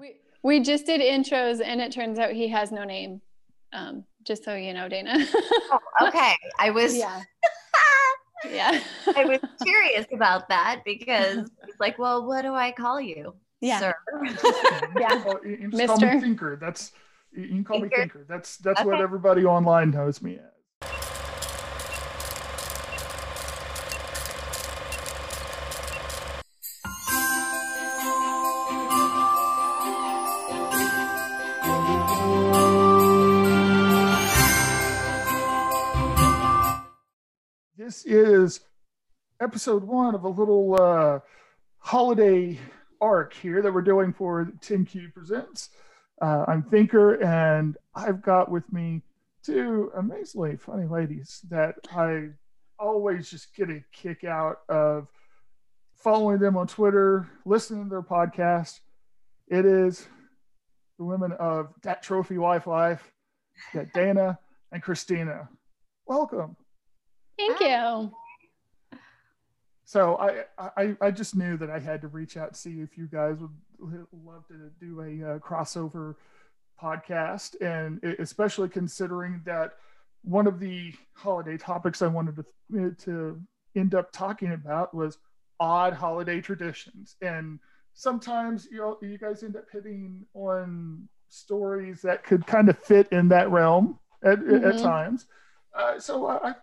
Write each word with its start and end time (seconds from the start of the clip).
We 0.00 0.16
we 0.42 0.60
just 0.60 0.86
did 0.86 1.00
intros, 1.00 1.60
and 1.64 1.80
it 1.80 1.92
turns 1.92 2.18
out 2.18 2.32
he 2.32 2.48
has 2.48 2.72
no 2.72 2.84
name. 2.84 3.20
Um, 3.72 4.04
just 4.24 4.44
so 4.44 4.54
you 4.54 4.74
know, 4.74 4.88
Dana. 4.88 5.14
oh, 5.18 5.78
okay, 6.08 6.34
I 6.58 6.70
was. 6.70 6.96
Yeah. 8.44 8.70
yeah. 8.72 8.80
I 9.16 9.24
was 9.24 9.40
curious 9.64 10.06
about 10.12 10.48
that 10.48 10.82
because 10.84 11.50
it's 11.66 11.80
like, 11.80 11.98
well, 11.98 12.24
what 12.24 12.42
do 12.42 12.54
I 12.54 12.70
call 12.70 13.00
you? 13.00 13.34
Yeah. 13.60 13.80
Sir. 13.80 13.94
Yeah. 14.96 15.24
Well, 15.24 15.40
you 15.44 15.56
can 15.56 15.70
just 15.72 15.86
call 15.86 15.96
Mister. 15.96 16.14
me 16.14 16.20
Thinker. 16.20 16.56
That's 16.60 16.92
you 17.32 17.48
can 17.48 17.64
call 17.64 17.78
me 17.78 17.88
Thinker? 17.88 17.96
Thinker. 18.02 18.26
That's 18.28 18.58
that's 18.58 18.84
what 18.84 19.00
everybody 19.00 19.44
online 19.44 19.90
knows 19.90 20.22
me 20.22 20.34
as. 20.34 20.57
This 37.88 38.04
is 38.04 38.60
episode 39.40 39.82
one 39.82 40.14
of 40.14 40.24
a 40.24 40.28
little 40.28 40.74
uh, 40.78 41.20
holiday 41.78 42.58
arc 43.00 43.32
here 43.32 43.62
that 43.62 43.72
we're 43.72 43.80
doing 43.80 44.12
for 44.12 44.52
Tim 44.60 44.84
Q 44.84 45.08
Presents. 45.14 45.70
Uh, 46.20 46.44
I'm 46.46 46.62
Thinker, 46.64 47.14
and 47.14 47.78
I've 47.94 48.20
got 48.20 48.50
with 48.50 48.70
me 48.70 49.00
two 49.42 49.90
amazingly 49.96 50.58
funny 50.58 50.86
ladies 50.86 51.40
that 51.48 51.76
I 51.90 52.28
always 52.78 53.30
just 53.30 53.56
get 53.56 53.70
a 53.70 53.82
kick 53.90 54.22
out 54.22 54.58
of 54.68 55.08
following 55.96 56.40
them 56.40 56.58
on 56.58 56.66
Twitter, 56.66 57.26
listening 57.46 57.84
to 57.84 57.88
their 57.88 58.02
podcast. 58.02 58.80
It 59.46 59.64
is 59.64 60.06
the 60.98 61.06
women 61.06 61.32
of 61.32 61.72
That 61.84 62.02
Trophy 62.02 62.36
Wife 62.36 62.66
Life, 62.66 63.10
that 63.72 63.94
Dana 63.94 64.38
and 64.72 64.82
Christina. 64.82 65.48
Welcome. 66.04 66.54
Thank 67.38 67.60
you. 67.60 68.12
So 69.84 70.16
I, 70.16 70.44
I 70.76 70.96
I 71.00 71.10
just 71.10 71.34
knew 71.34 71.56
that 71.56 71.70
I 71.70 71.78
had 71.78 72.02
to 72.02 72.08
reach 72.08 72.36
out 72.36 72.48
and 72.48 72.56
see 72.56 72.80
if 72.80 72.98
you 72.98 73.06
guys 73.06 73.38
would 73.38 74.06
love 74.12 74.46
to 74.48 74.70
do 74.78 75.00
a 75.00 75.36
uh, 75.36 75.38
crossover 75.38 76.16
podcast, 76.80 77.56
and 77.62 78.02
especially 78.18 78.68
considering 78.68 79.40
that 79.46 79.72
one 80.24 80.46
of 80.46 80.60
the 80.60 80.92
holiday 81.14 81.56
topics 81.56 82.02
I 82.02 82.08
wanted 82.08 82.36
to 82.70 82.90
to 83.04 83.40
end 83.74 83.94
up 83.94 84.12
talking 84.12 84.52
about 84.52 84.92
was 84.94 85.16
odd 85.58 85.94
holiday 85.94 86.42
traditions, 86.42 87.16
and 87.22 87.58
sometimes 87.94 88.68
you 88.70 88.78
know, 88.78 88.98
you 89.00 89.16
guys 89.16 89.42
end 89.42 89.56
up 89.56 89.64
hitting 89.72 90.26
on 90.34 91.08
stories 91.30 92.02
that 92.02 92.24
could 92.24 92.46
kind 92.46 92.68
of 92.68 92.78
fit 92.78 93.08
in 93.10 93.28
that 93.28 93.50
realm 93.50 93.98
at, 94.22 94.38
at 94.38 94.76
Mhm. 94.76 94.82
times. 94.82 95.26
Uh, 95.74 95.98
so 95.98 96.26
I 96.26 96.54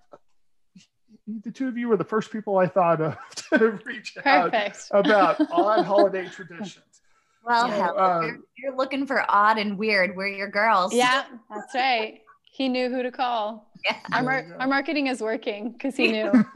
the 1.27 1.51
two 1.51 1.67
of 1.67 1.77
you 1.77 1.87
were 1.87 1.97
the 1.97 2.03
first 2.03 2.31
people 2.31 2.57
I 2.57 2.67
thought 2.67 3.01
of 3.01 3.17
to 3.49 3.79
reach 3.85 4.15
out 4.25 4.51
Perfect. 4.51 4.87
about 4.91 5.39
odd 5.51 5.85
holiday 5.85 6.27
traditions. 6.27 7.01
Well, 7.43 7.67
Yeah. 7.67 7.75
hell, 7.75 7.99
Um, 7.99 8.23
you're, 8.25 8.39
you're 8.57 8.75
looking 8.77 9.05
for 9.07 9.23
odd 9.29 9.57
and 9.57 9.77
weird. 9.77 10.15
We're 10.15 10.27
your 10.27 10.49
girls. 10.49 10.93
Yeah, 10.93 11.23
that's 11.49 11.73
right. 11.75 12.21
He 12.51 12.69
knew 12.69 12.89
who 12.89 13.03
to 13.03 13.11
call. 13.11 13.69
Yeah. 13.83 13.97
Our, 14.13 14.23
mar- 14.23 14.55
our 14.59 14.67
marketing 14.67 15.07
is 15.07 15.21
working 15.21 15.71
because 15.73 15.95
he 15.95 16.11
knew. 16.11 16.31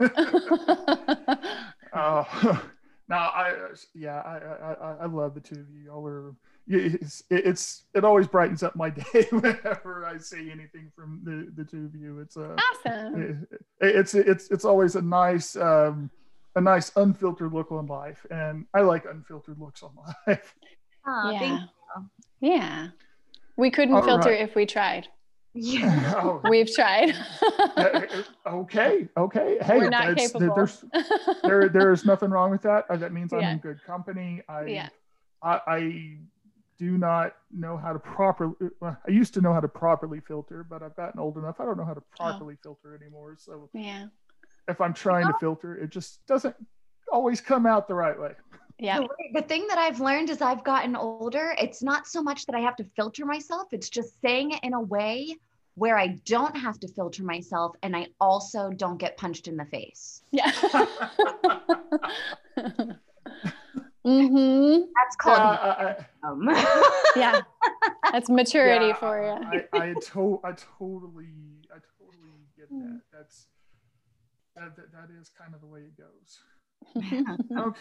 Oh, 1.92 2.62
now 3.08 3.18
I 3.30 3.52
yeah, 3.94 4.20
I, 4.20 4.36
I 4.36 4.72
I 4.72 4.92
I 5.02 5.06
love 5.06 5.34
the 5.34 5.40
two 5.40 5.56
of 5.56 5.68
you. 5.70 5.86
Y'all 5.86 6.06
are 6.06 6.32
it's 6.72 7.22
it's 7.30 7.84
it 7.94 8.04
always 8.04 8.26
brightens 8.28 8.62
up 8.62 8.76
my 8.76 8.90
day 8.90 9.26
whenever 9.30 10.06
I 10.06 10.18
see 10.18 10.50
anything 10.50 10.90
from 10.94 11.20
the 11.24 11.50
the 11.56 11.68
two 11.68 11.84
of 11.86 11.94
you. 11.94 12.20
It's 12.20 12.36
uh 12.36 12.56
awesome. 12.86 13.46
it- 13.50 13.60
it's 13.80 14.14
it's 14.14 14.50
it's 14.50 14.64
always 14.64 14.94
a 14.96 15.02
nice 15.02 15.56
um 15.56 16.10
a 16.56 16.60
nice 16.60 16.92
unfiltered 16.96 17.52
look 17.52 17.70
on 17.72 17.86
life, 17.86 18.24
and 18.30 18.66
I 18.74 18.80
like 18.82 19.04
unfiltered 19.04 19.58
looks 19.58 19.82
on 19.82 19.90
life. 20.26 20.54
Aw, 21.06 21.30
yeah. 21.30 21.38
thank 21.38 21.60
Yeah. 22.40 22.88
We 23.56 23.70
couldn't 23.70 23.94
All 23.94 24.02
filter 24.02 24.30
right. 24.30 24.40
if 24.40 24.54
we 24.54 24.64
tried. 24.66 25.08
you. 25.54 25.80
Oh, 26.16 26.40
We've 26.48 26.72
tried. 26.72 27.14
okay, 28.46 29.08
okay. 29.16 29.58
Hey, 29.62 29.78
We're 29.78 29.90
not 29.90 30.16
capable. 30.16 30.54
There's 30.54 30.84
there 31.42 31.68
there 31.68 31.92
is 31.92 32.04
nothing 32.04 32.30
wrong 32.30 32.50
with 32.50 32.62
that. 32.62 32.84
Uh, 32.88 32.96
that 32.96 33.12
means 33.12 33.32
I'm 33.32 33.40
Yeah. 33.40 33.52
in 33.52 33.58
good 33.58 33.82
company. 33.84 34.42
I, 34.48 34.64
Yeah. 34.66 34.88
I 35.42 35.60
I 35.66 36.16
do 36.80 36.96
not 36.96 37.34
know 37.52 37.76
how 37.76 37.92
to 37.92 37.98
properly. 37.98 38.54
Well, 38.80 38.96
I 39.06 39.10
used 39.10 39.34
to 39.34 39.42
know 39.42 39.52
how 39.52 39.60
to 39.60 39.68
properly 39.68 40.18
filter, 40.20 40.64
but 40.64 40.82
I've 40.82 40.96
gotten 40.96 41.20
old 41.20 41.36
enough. 41.36 41.60
I 41.60 41.66
don't 41.66 41.76
know 41.76 41.84
how 41.84 41.92
to 41.92 42.00
Oh. 42.00 42.16
properly 42.16 42.56
filter 42.62 42.94
anymore. 42.94 43.36
So 43.38 43.68
yeah. 43.74 44.06
if 44.66 44.80
I'm 44.80 44.94
trying 44.94 45.26
to 45.26 45.34
filter, 45.38 45.76
it 45.76 45.90
just 45.90 46.24
doesn't 46.26 46.56
always 47.12 47.42
come 47.42 47.66
out 47.66 47.86
the 47.86 47.94
right 47.94 48.18
way. 48.18 48.32
Yeah. 48.78 49.00
The, 49.00 49.08
the 49.34 49.42
thing 49.42 49.66
that 49.68 49.76
I've 49.76 50.00
learned 50.00 50.30
as 50.30 50.40
I've 50.40 50.64
gotten 50.64 50.96
older, 50.96 51.54
it's 51.58 51.82
not 51.82 52.06
so 52.06 52.22
much 52.22 52.46
that 52.46 52.54
I 52.54 52.60
have 52.60 52.76
to 52.76 52.84
filter 52.96 53.26
myself, 53.26 53.68
it's 53.72 53.90
just 53.90 54.18
saying 54.22 54.52
it 54.52 54.60
in 54.62 54.72
a 54.72 54.80
way 54.80 55.36
where 55.74 55.98
I 55.98 56.18
don't 56.24 56.56
have 56.56 56.80
to 56.80 56.88
filter 56.88 57.22
myself 57.22 57.76
and 57.82 57.94
I 57.94 58.06
also 58.22 58.70
don't 58.70 58.96
get 58.96 59.18
punched 59.18 59.48
in 59.48 59.58
the 59.58 59.66
face. 59.66 60.22
Yeah. 60.30 60.50
mm-hmm. 64.06 64.82
That's 64.94 65.16
Yeah, 65.26 65.36
called 65.36 65.40
I, 65.40 66.28
um, 66.28 66.48
Yeah. 67.16 67.42
That's 68.12 68.28
maturity 68.28 68.88
yeah, 68.88 68.94
for 68.94 69.22
you. 69.22 69.68
I, 69.72 69.78
I, 69.78 69.94
to, 70.12 70.40
I 70.44 70.52
totally, 70.52 71.28
I 71.70 71.78
totally 71.98 72.46
get 72.56 72.68
that. 72.70 73.00
That's 73.12 73.46
that, 74.56 74.76
that, 74.76 74.92
that 74.92 75.08
is 75.20 75.30
kind 75.30 75.54
of 75.54 75.60
the 75.60 75.66
way 75.66 75.80
it 75.80 75.96
goes. 75.96 76.40
okay 77.56 77.80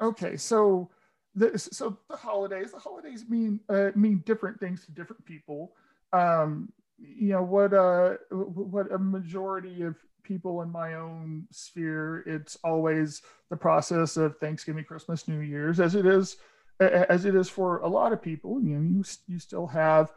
okay 0.00 0.36
so 0.36 0.90
the 1.34 1.58
so 1.58 1.98
the 2.08 2.16
holidays 2.16 2.72
the 2.72 2.78
holidays 2.78 3.24
mean 3.28 3.60
uh, 3.68 3.90
mean 3.94 4.22
different 4.24 4.58
things 4.58 4.84
to 4.84 4.92
different 4.92 5.24
people 5.24 5.72
um 6.12 6.72
you 6.98 7.28
know 7.28 7.42
what 7.42 7.74
uh 7.74 8.14
what 8.30 8.90
a 8.92 8.98
majority 8.98 9.82
of 9.82 9.96
people 10.22 10.62
in 10.62 10.70
my 10.70 10.94
own 10.94 11.46
sphere 11.50 12.24
it's 12.26 12.56
always 12.64 13.22
the 13.50 13.56
process 13.56 14.16
of 14.16 14.36
thanksgiving 14.38 14.84
christmas 14.84 15.28
new 15.28 15.40
year's 15.40 15.78
as 15.78 15.94
it 15.94 16.06
is 16.06 16.36
as 16.80 17.24
it 17.24 17.34
is 17.34 17.48
for 17.48 17.78
a 17.78 17.88
lot 17.88 18.12
of 18.12 18.20
people 18.20 18.60
you 18.60 18.76
know 18.76 18.80
you, 18.80 19.04
you 19.28 19.38
still 19.38 19.66
have 19.66 20.12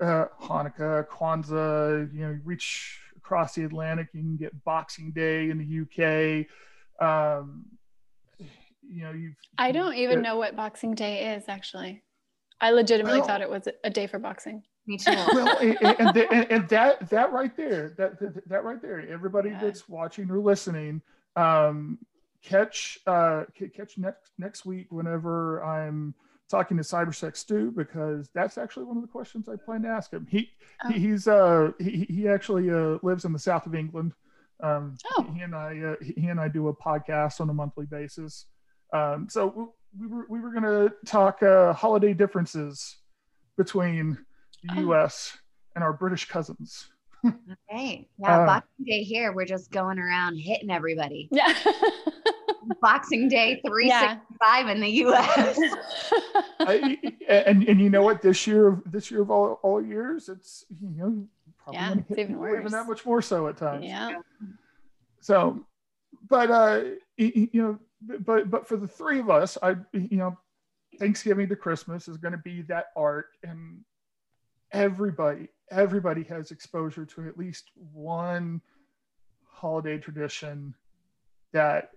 uh, 0.00 0.26
hanukkah 0.40 1.06
kwanzaa 1.08 2.12
you 2.12 2.20
know 2.20 2.30
you 2.30 2.40
reach 2.44 3.00
across 3.16 3.54
the 3.54 3.64
atlantic 3.64 4.08
you 4.12 4.20
can 4.20 4.36
get 4.36 4.64
boxing 4.64 5.10
day 5.12 5.50
in 5.50 5.58
the 5.58 5.80
uk 5.82 6.46
um 7.06 7.64
you 8.82 9.02
know 9.04 9.12
you 9.12 9.32
I 9.58 9.72
don't 9.72 9.94
even 9.94 10.22
know 10.22 10.36
what 10.36 10.56
Boxing 10.56 10.94
Day 10.94 11.34
is 11.34 11.44
actually. 11.48 12.02
I 12.60 12.70
legitimately 12.70 13.20
Well- 13.20 13.28
thought 13.28 13.40
it 13.42 13.50
was 13.50 13.68
a 13.84 13.90
day 13.90 14.06
for 14.06 14.18
boxing. 14.18 14.62
Me 14.90 14.96
too. 14.98 15.12
well 15.32 15.56
and, 15.58 15.78
and, 15.82 16.50
and, 16.50 16.68
that 16.68 17.08
that 17.10 17.32
right 17.32 17.56
there 17.56 17.94
that 17.96 18.18
that, 18.48 18.64
right 18.64 18.82
there 18.82 19.00
everybody 19.08 19.50
Yeah. 19.50 19.60
that's 19.60 19.88
watching 19.88 20.30
or 20.30 20.38
listening 20.40 21.00
um 21.36 21.98
catch 22.42 22.98
uh 23.06 23.44
catch 23.76 23.96
next 23.98 24.32
next 24.38 24.64
week 24.66 24.86
whenever 24.90 25.62
i'm 25.64 26.14
talking 26.50 26.76
to 26.76 26.82
cybersex 26.82 27.36
stu 27.36 27.70
because 27.76 28.28
that's 28.34 28.58
actually 28.58 28.84
one 28.84 28.96
of 28.96 29.02
the 29.02 29.08
questions 29.08 29.48
i 29.48 29.54
plan 29.56 29.82
to 29.82 29.88
ask 29.88 30.12
him 30.12 30.26
he, 30.28 30.50
Oh. 30.84 30.88
he 30.90 30.98
he's 30.98 31.28
uh 31.28 31.70
he, 31.78 32.06
he 32.08 32.28
actually 32.28 32.70
uh 32.70 32.98
lives 33.02 33.24
in 33.24 33.32
the 33.32 33.38
south 33.38 33.66
of 33.66 33.74
england 33.74 34.12
um 34.62 34.96
Oh. 35.12 35.22
he 35.34 35.40
and 35.42 35.54
i 35.54 35.78
uh, 35.80 35.96
he 36.02 36.26
and 36.26 36.40
i 36.40 36.48
do 36.48 36.68
a 36.68 36.74
podcast 36.74 37.40
on 37.40 37.48
a 37.50 37.54
monthly 37.54 37.86
basis 37.86 38.46
um 38.92 39.28
so 39.30 39.74
we 39.98 40.06
were 40.08 40.26
we 40.28 40.40
were 40.40 40.50
gonna 40.52 40.88
talk 41.06 41.42
uh 41.42 41.72
holiday 41.74 42.14
differences 42.14 42.96
between 43.56 44.16
the 44.64 44.82
Oh. 44.86 44.92
us 44.92 45.36
and 45.74 45.82
our 45.84 45.92
british 45.92 46.28
cousins 46.28 46.88
Right. 47.70 48.06
Yeah. 48.18 48.38
Uh, 48.40 48.46
Boxing 48.46 48.84
Day 48.86 49.02
here, 49.02 49.32
we're 49.34 49.44
just 49.44 49.70
going 49.70 49.98
around 49.98 50.36
hitting 50.36 50.70
everybody. 50.70 51.28
Yeah. 51.32 51.52
Boxing 52.80 53.28
Day 53.28 53.60
yeah. 53.64 53.70
365 53.70 54.68
in 54.68 54.80
the 54.80 54.88
US. 55.04 55.58
I, 56.60 56.98
and 57.28 57.62
and 57.68 57.80
you 57.80 57.90
know 57.90 58.02
what? 58.02 58.22
This 58.22 58.46
year, 58.46 58.80
this 58.86 59.10
year 59.10 59.20
of 59.22 59.30
all, 59.30 59.58
all 59.62 59.82
years, 59.84 60.28
it's 60.30 60.64
you 60.80 60.88
know 60.90 61.26
probably 61.58 61.80
Yeah, 61.80 61.92
it's 61.98 62.10
even 62.12 62.26
people 62.28 62.40
worse. 62.42 62.70
that 62.72 62.86
much 62.86 63.04
more 63.04 63.20
so 63.22 63.48
at 63.48 63.56
times. 63.56 63.84
yeah. 63.84 64.16
So, 65.20 65.64
but 66.28 66.50
uh, 66.50 66.80
y- 67.18 67.32
y- 67.36 67.48
you 67.52 67.62
know, 67.62 67.78
but 68.20 68.50
but 68.50 68.66
for 68.66 68.76
the 68.76 68.88
three 68.88 69.18
of 69.20 69.28
us, 69.30 69.58
I 69.62 69.76
you 69.92 70.16
know, 70.16 70.38
Thanksgiving 70.98 71.48
to 71.48 71.56
Christmas 71.56 72.08
is 72.08 72.16
going 72.16 72.32
to 72.32 72.38
be 72.38 72.62
that 72.62 72.86
arc, 72.96 73.26
and 73.42 73.80
everybody 74.72 75.48
everybody 75.70 76.24
has 76.24 76.50
exposure 76.50 77.04
to 77.06 77.26
at 77.28 77.38
least 77.38 77.70
one 77.92 78.60
holiday 79.46 79.98
tradition 79.98 80.74
that 81.52 81.90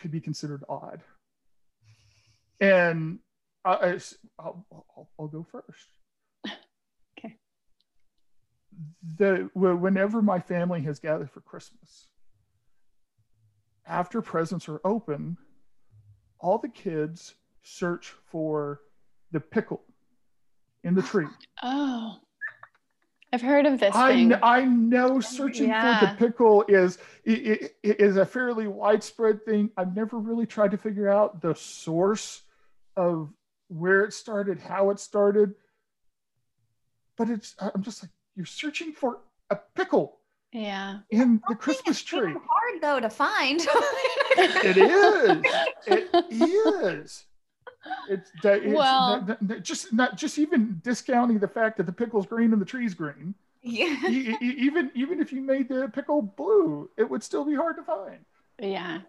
could 0.00 0.10
be 0.10 0.20
considered 0.20 0.64
odd. 0.68 1.00
And 2.60 3.18
I, 3.64 3.72
I, 3.72 3.98
I'll, 4.38 4.66
I'll, 4.72 5.08
I'll 5.18 5.28
go 5.28 5.46
first. 5.50 5.88
Okay. 7.18 7.36
The 9.18 9.50
whenever 9.54 10.22
my 10.22 10.40
family 10.40 10.80
has 10.82 10.98
gathered 10.98 11.30
for 11.30 11.40
Christmas, 11.42 12.08
after 13.86 14.22
presents 14.22 14.68
are 14.68 14.80
open, 14.82 15.36
all 16.40 16.58
the 16.58 16.70
kids 16.70 17.34
search 17.62 18.14
for 18.26 18.80
the 19.30 19.40
pickle 19.40 19.82
in 20.84 20.94
the 20.94 21.02
tree. 21.02 21.26
Oh, 21.62 22.16
I've 23.32 23.40
heard 23.42 23.64
of 23.66 23.80
this 23.80 23.94
I, 23.94 24.12
thing. 24.12 24.28
kn- 24.30 24.40
I 24.42 24.64
know 24.64 25.20
searching 25.20 25.68
for 25.72 25.98
the 26.00 26.14
pickle 26.18 26.64
is 26.68 26.98
i- 27.26 27.30
i- 27.30 27.70
i- 27.88 27.96
is 27.98 28.16
a 28.18 28.26
fairly 28.26 28.66
widespread 28.68 29.44
thing. 29.44 29.70
I've 29.76 29.96
never 29.96 30.18
really 30.18 30.44
tried 30.46 30.72
to 30.72 30.76
figure 30.76 31.08
out 31.08 31.40
the 31.40 31.54
source 31.54 32.42
of 32.96 33.32
where 33.68 34.04
it 34.04 34.12
started, 34.12 34.58
how 34.60 34.90
it 34.90 35.00
started. 35.00 35.54
But 37.16 37.30
it's 37.30 37.54
I'm 37.58 37.82
just 37.82 38.02
like 38.02 38.10
you're 38.36 38.44
searching 38.46 38.92
for 38.92 39.20
a 39.50 39.56
pickle 39.74 40.18
yeah. 40.52 40.98
in 41.10 41.40
the 41.48 41.54
Christmas 41.54 42.00
it's 42.00 42.02
tree. 42.06 42.32
hard 42.34 42.80
though 42.82 43.00
to 43.00 43.08
find. 43.08 43.60
It 44.36 44.76
is. 44.76 45.42
It 45.86 46.10
is. 46.30 47.24
It's, 48.08 48.30
it's 48.44 48.74
Well- 48.74 49.22
not- 49.26 49.42
not- 49.42 49.62
just 49.62 49.92
not 49.92 50.16
just 50.16 50.38
even 50.38 50.80
discounting 50.84 51.38
the 51.38 51.48
fact 51.48 51.76
that 51.78 51.86
the 51.86 51.92
pickle's 51.92 52.26
green 52.26 52.52
and 52.52 52.60
the 52.60 52.66
tree's 52.66 52.94
green. 52.94 53.34
yeah. 53.62 53.96
E- 54.08 54.36
e- 54.40 54.56
even 54.58 54.90
even 54.94 55.20
if 55.20 55.32
you 55.32 55.40
made 55.40 55.68
the 55.68 55.88
pickle 55.94 56.22
blue, 56.22 56.90
it 56.96 57.08
would 57.08 57.22
still 57.22 57.44
be 57.44 57.54
hard 57.54 57.76
to 57.76 57.82
find. 57.82 58.18
Yeah. 58.58 59.00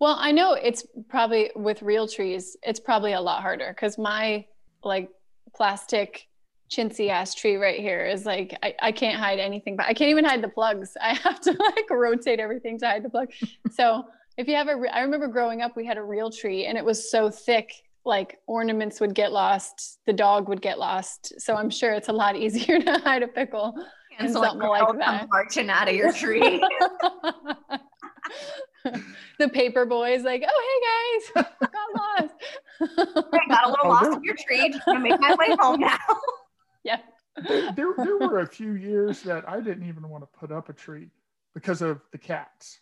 Well, 0.00 0.16
I 0.18 0.32
know 0.32 0.54
it's 0.54 0.84
probably 1.08 1.50
with 1.54 1.82
real 1.82 2.08
trees, 2.08 2.56
it's 2.62 2.80
probably 2.80 3.12
a 3.12 3.20
lot 3.20 3.42
harder 3.42 3.68
because 3.74 3.96
my 3.98 4.44
like 4.82 5.10
plastic 5.54 6.26
chintzy 6.70 7.08
ass 7.10 7.34
tree 7.34 7.56
right 7.56 7.80
here 7.80 8.04
is 8.04 8.26
like 8.26 8.56
I, 8.62 8.74
I 8.80 8.92
can't 8.92 9.18
hide 9.18 9.38
anything, 9.38 9.76
but 9.76 9.86
I 9.86 9.94
can't 9.94 10.10
even 10.10 10.24
hide 10.24 10.42
the 10.42 10.48
plugs. 10.48 10.96
I 11.00 11.14
have 11.14 11.40
to 11.42 11.52
like 11.58 11.88
rotate 11.90 12.40
everything 12.40 12.78
to 12.80 12.86
hide 12.86 13.02
the 13.04 13.10
plug. 13.10 13.30
So 13.72 14.04
if 14.36 14.46
you 14.48 14.54
have 14.54 14.68
a, 14.68 14.76
re- 14.76 14.88
I 14.90 15.00
remember 15.00 15.28
growing 15.28 15.62
up, 15.62 15.76
we 15.76 15.84
had 15.86 15.96
a 15.98 16.02
real 16.02 16.30
tree 16.30 16.66
and 16.66 16.76
it 16.78 16.84
was 16.84 17.10
so 17.10 17.30
thick, 17.30 17.72
like 18.08 18.38
ornaments 18.48 19.00
would 19.00 19.14
get 19.14 19.30
lost, 19.32 20.00
the 20.06 20.12
dog 20.12 20.48
would 20.48 20.60
get 20.62 20.78
lost. 20.78 21.40
So 21.40 21.54
I'm 21.54 21.70
sure 21.70 21.92
it's 21.92 22.08
a 22.08 22.12
lot 22.12 22.34
easier 22.36 22.80
to 22.86 22.98
hide 22.98 23.22
a 23.22 23.28
pickle. 23.28 23.74
And 24.18 24.26
And 24.26 24.32
so 24.32 24.40
like, 24.40 24.50
something 24.50 24.68
like 24.68 24.80
girl 24.80 24.86
come 24.88 24.98
that. 24.98 25.28
marching 25.30 25.70
out 25.70 25.88
of 25.88 25.94
your 25.94 26.12
tree. 26.12 26.40
the 29.38 29.48
paper 29.48 29.84
boy 29.86 30.14
is 30.14 30.22
like, 30.22 30.42
oh 30.46 31.20
hey 31.34 31.42
guys, 31.44 31.46
got 31.60 31.94
lost. 31.96 32.34
I 33.32 33.40
got 33.48 33.66
a 33.66 33.70
little 33.70 33.86
Oh, 33.86 33.88
lost 33.88 34.10
no. 34.10 34.16
in 34.16 34.24
your 34.24 34.36
tree. 34.36 34.68
Just 34.70 34.84
gonna 34.86 35.00
make 35.00 35.20
my 35.20 35.34
way 35.38 35.54
home 35.58 35.80
now. 35.80 35.98
yeah. 36.84 36.98
There, 37.46 37.72
there, 37.72 37.94
there 37.96 38.16
were 38.18 38.40
a 38.40 38.46
few 38.46 38.72
years 38.72 39.22
that 39.22 39.48
I 39.48 39.60
didn't 39.60 39.86
even 39.88 40.08
want 40.08 40.24
to 40.24 40.38
put 40.38 40.50
up 40.50 40.68
a 40.68 40.72
tree 40.72 41.10
because 41.54 41.82
of 41.82 42.00
the 42.10 42.18
cats. 42.18 42.80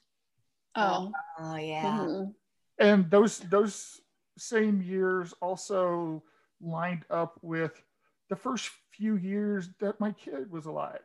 Oh. 0.74 1.12
Oh 1.38 1.56
yeah. 1.56 1.82
mhm. 2.06 2.32
And 2.78 3.10
those 3.10 3.38
those 3.40 4.00
same 4.38 4.82
years 4.82 5.34
also 5.40 6.22
lined 6.60 7.04
up 7.10 7.38
with 7.42 7.82
the 8.28 8.36
first 8.36 8.70
few 8.90 9.16
years 9.16 9.70
that 9.80 10.00
my 10.00 10.12
kid 10.12 10.50
was 10.50 10.66
alive. 10.66 11.00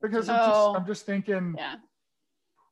Because 0.00 0.28
I'm, 0.28 0.36
Oh. 0.40 0.46
just, 0.46 0.76
I'm 0.76 0.86
just 0.86 1.06
thinking, 1.06 1.54
Yeah. 1.58 1.76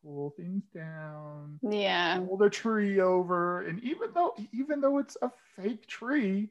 pull 0.03 0.31
things 0.31 0.65
down, 0.75 1.61
Yeah. 1.63 2.19
pull 2.19 2.37
the 2.39 2.49
tree 2.51 3.01
over, 3.01 3.63
and 3.67 3.83
even 3.83 4.13
though 4.15 4.35
even 4.53 4.81
though 4.81 4.99
it's 4.99 5.17
a 5.23 5.31
fake 5.57 5.87
tree, 5.87 6.51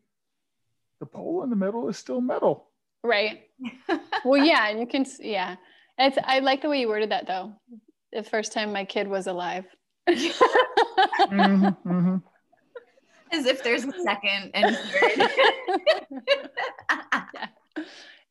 the 1.00 1.05
pole 1.05 1.43
in 1.43 1.50
the 1.50 1.55
middle 1.55 1.88
is 1.89 1.97
still 1.97 2.21
metal. 2.21 2.69
Right. 3.03 3.50
Well, 4.25 4.43
yeah, 4.43 4.67
and 4.69 4.79
you 4.79 4.88
can, 4.88 5.05
yeah. 5.19 5.55
It's, 5.97 6.17
I 6.23 6.39
like 6.39 6.61
the 6.61 6.69
way 6.69 6.81
you 6.81 6.88
worded 6.89 7.11
that 7.11 7.27
though. 7.27 7.53
The 8.11 8.23
first 8.23 8.51
time 8.51 8.73
my 8.73 8.83
kid 8.83 9.07
was 9.07 9.27
alive. 9.27 9.65
Mhm, 10.09 11.77
mhm. 11.85 12.23
As 13.31 13.45
if 13.45 13.63
there's 13.63 13.83
a 13.83 13.94
second 14.03 14.51
and 14.53 14.77
third. 14.77 15.29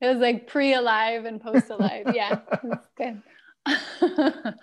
It 0.01 0.07
was 0.07 0.19
like 0.19 0.47
pre 0.47 0.75
alive 0.75 1.25
and 1.25 1.41
post 1.41 1.71
alive. 1.71 2.13
Yeah. 2.15 2.41
Good. 2.97 3.23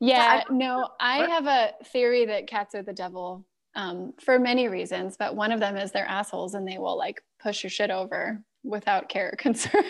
yeah. 0.00 0.42
No, 0.50 0.88
I 0.98 1.28
have 1.28 1.46
a 1.46 1.72
theory 1.86 2.26
that 2.26 2.48
cats 2.48 2.74
are 2.74 2.82
the 2.82 2.92
devil 2.92 3.46
um, 3.76 4.14
for 4.20 4.38
many 4.38 4.68
reasons, 4.68 5.16
but 5.16 5.36
one 5.36 5.52
of 5.52 5.60
them 5.60 5.76
is 5.76 5.92
they're 5.92 6.06
assholes 6.06 6.54
and 6.54 6.66
they 6.66 6.78
will 6.78 6.98
like 6.98 7.22
push 7.40 7.62
your 7.62 7.70
shit 7.70 7.90
over 7.90 8.42
without 8.62 9.08
care 9.08 9.30
or 9.32 9.36
concern. 9.36 9.84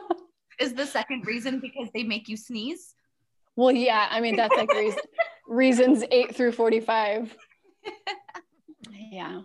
Is 0.60 0.74
the 0.74 0.86
second 0.86 1.26
reason 1.26 1.58
because 1.58 1.88
they 1.94 2.02
make 2.02 2.28
you 2.28 2.36
sneeze? 2.36 2.94
well, 3.56 3.72
yeah. 3.72 4.08
I 4.10 4.20
mean, 4.20 4.36
that's 4.36 4.54
like 4.56 4.72
reason, 4.72 5.00
reasons 5.48 6.04
eight 6.10 6.34
through 6.34 6.52
45. 6.52 7.34
Yeah. 9.10 9.42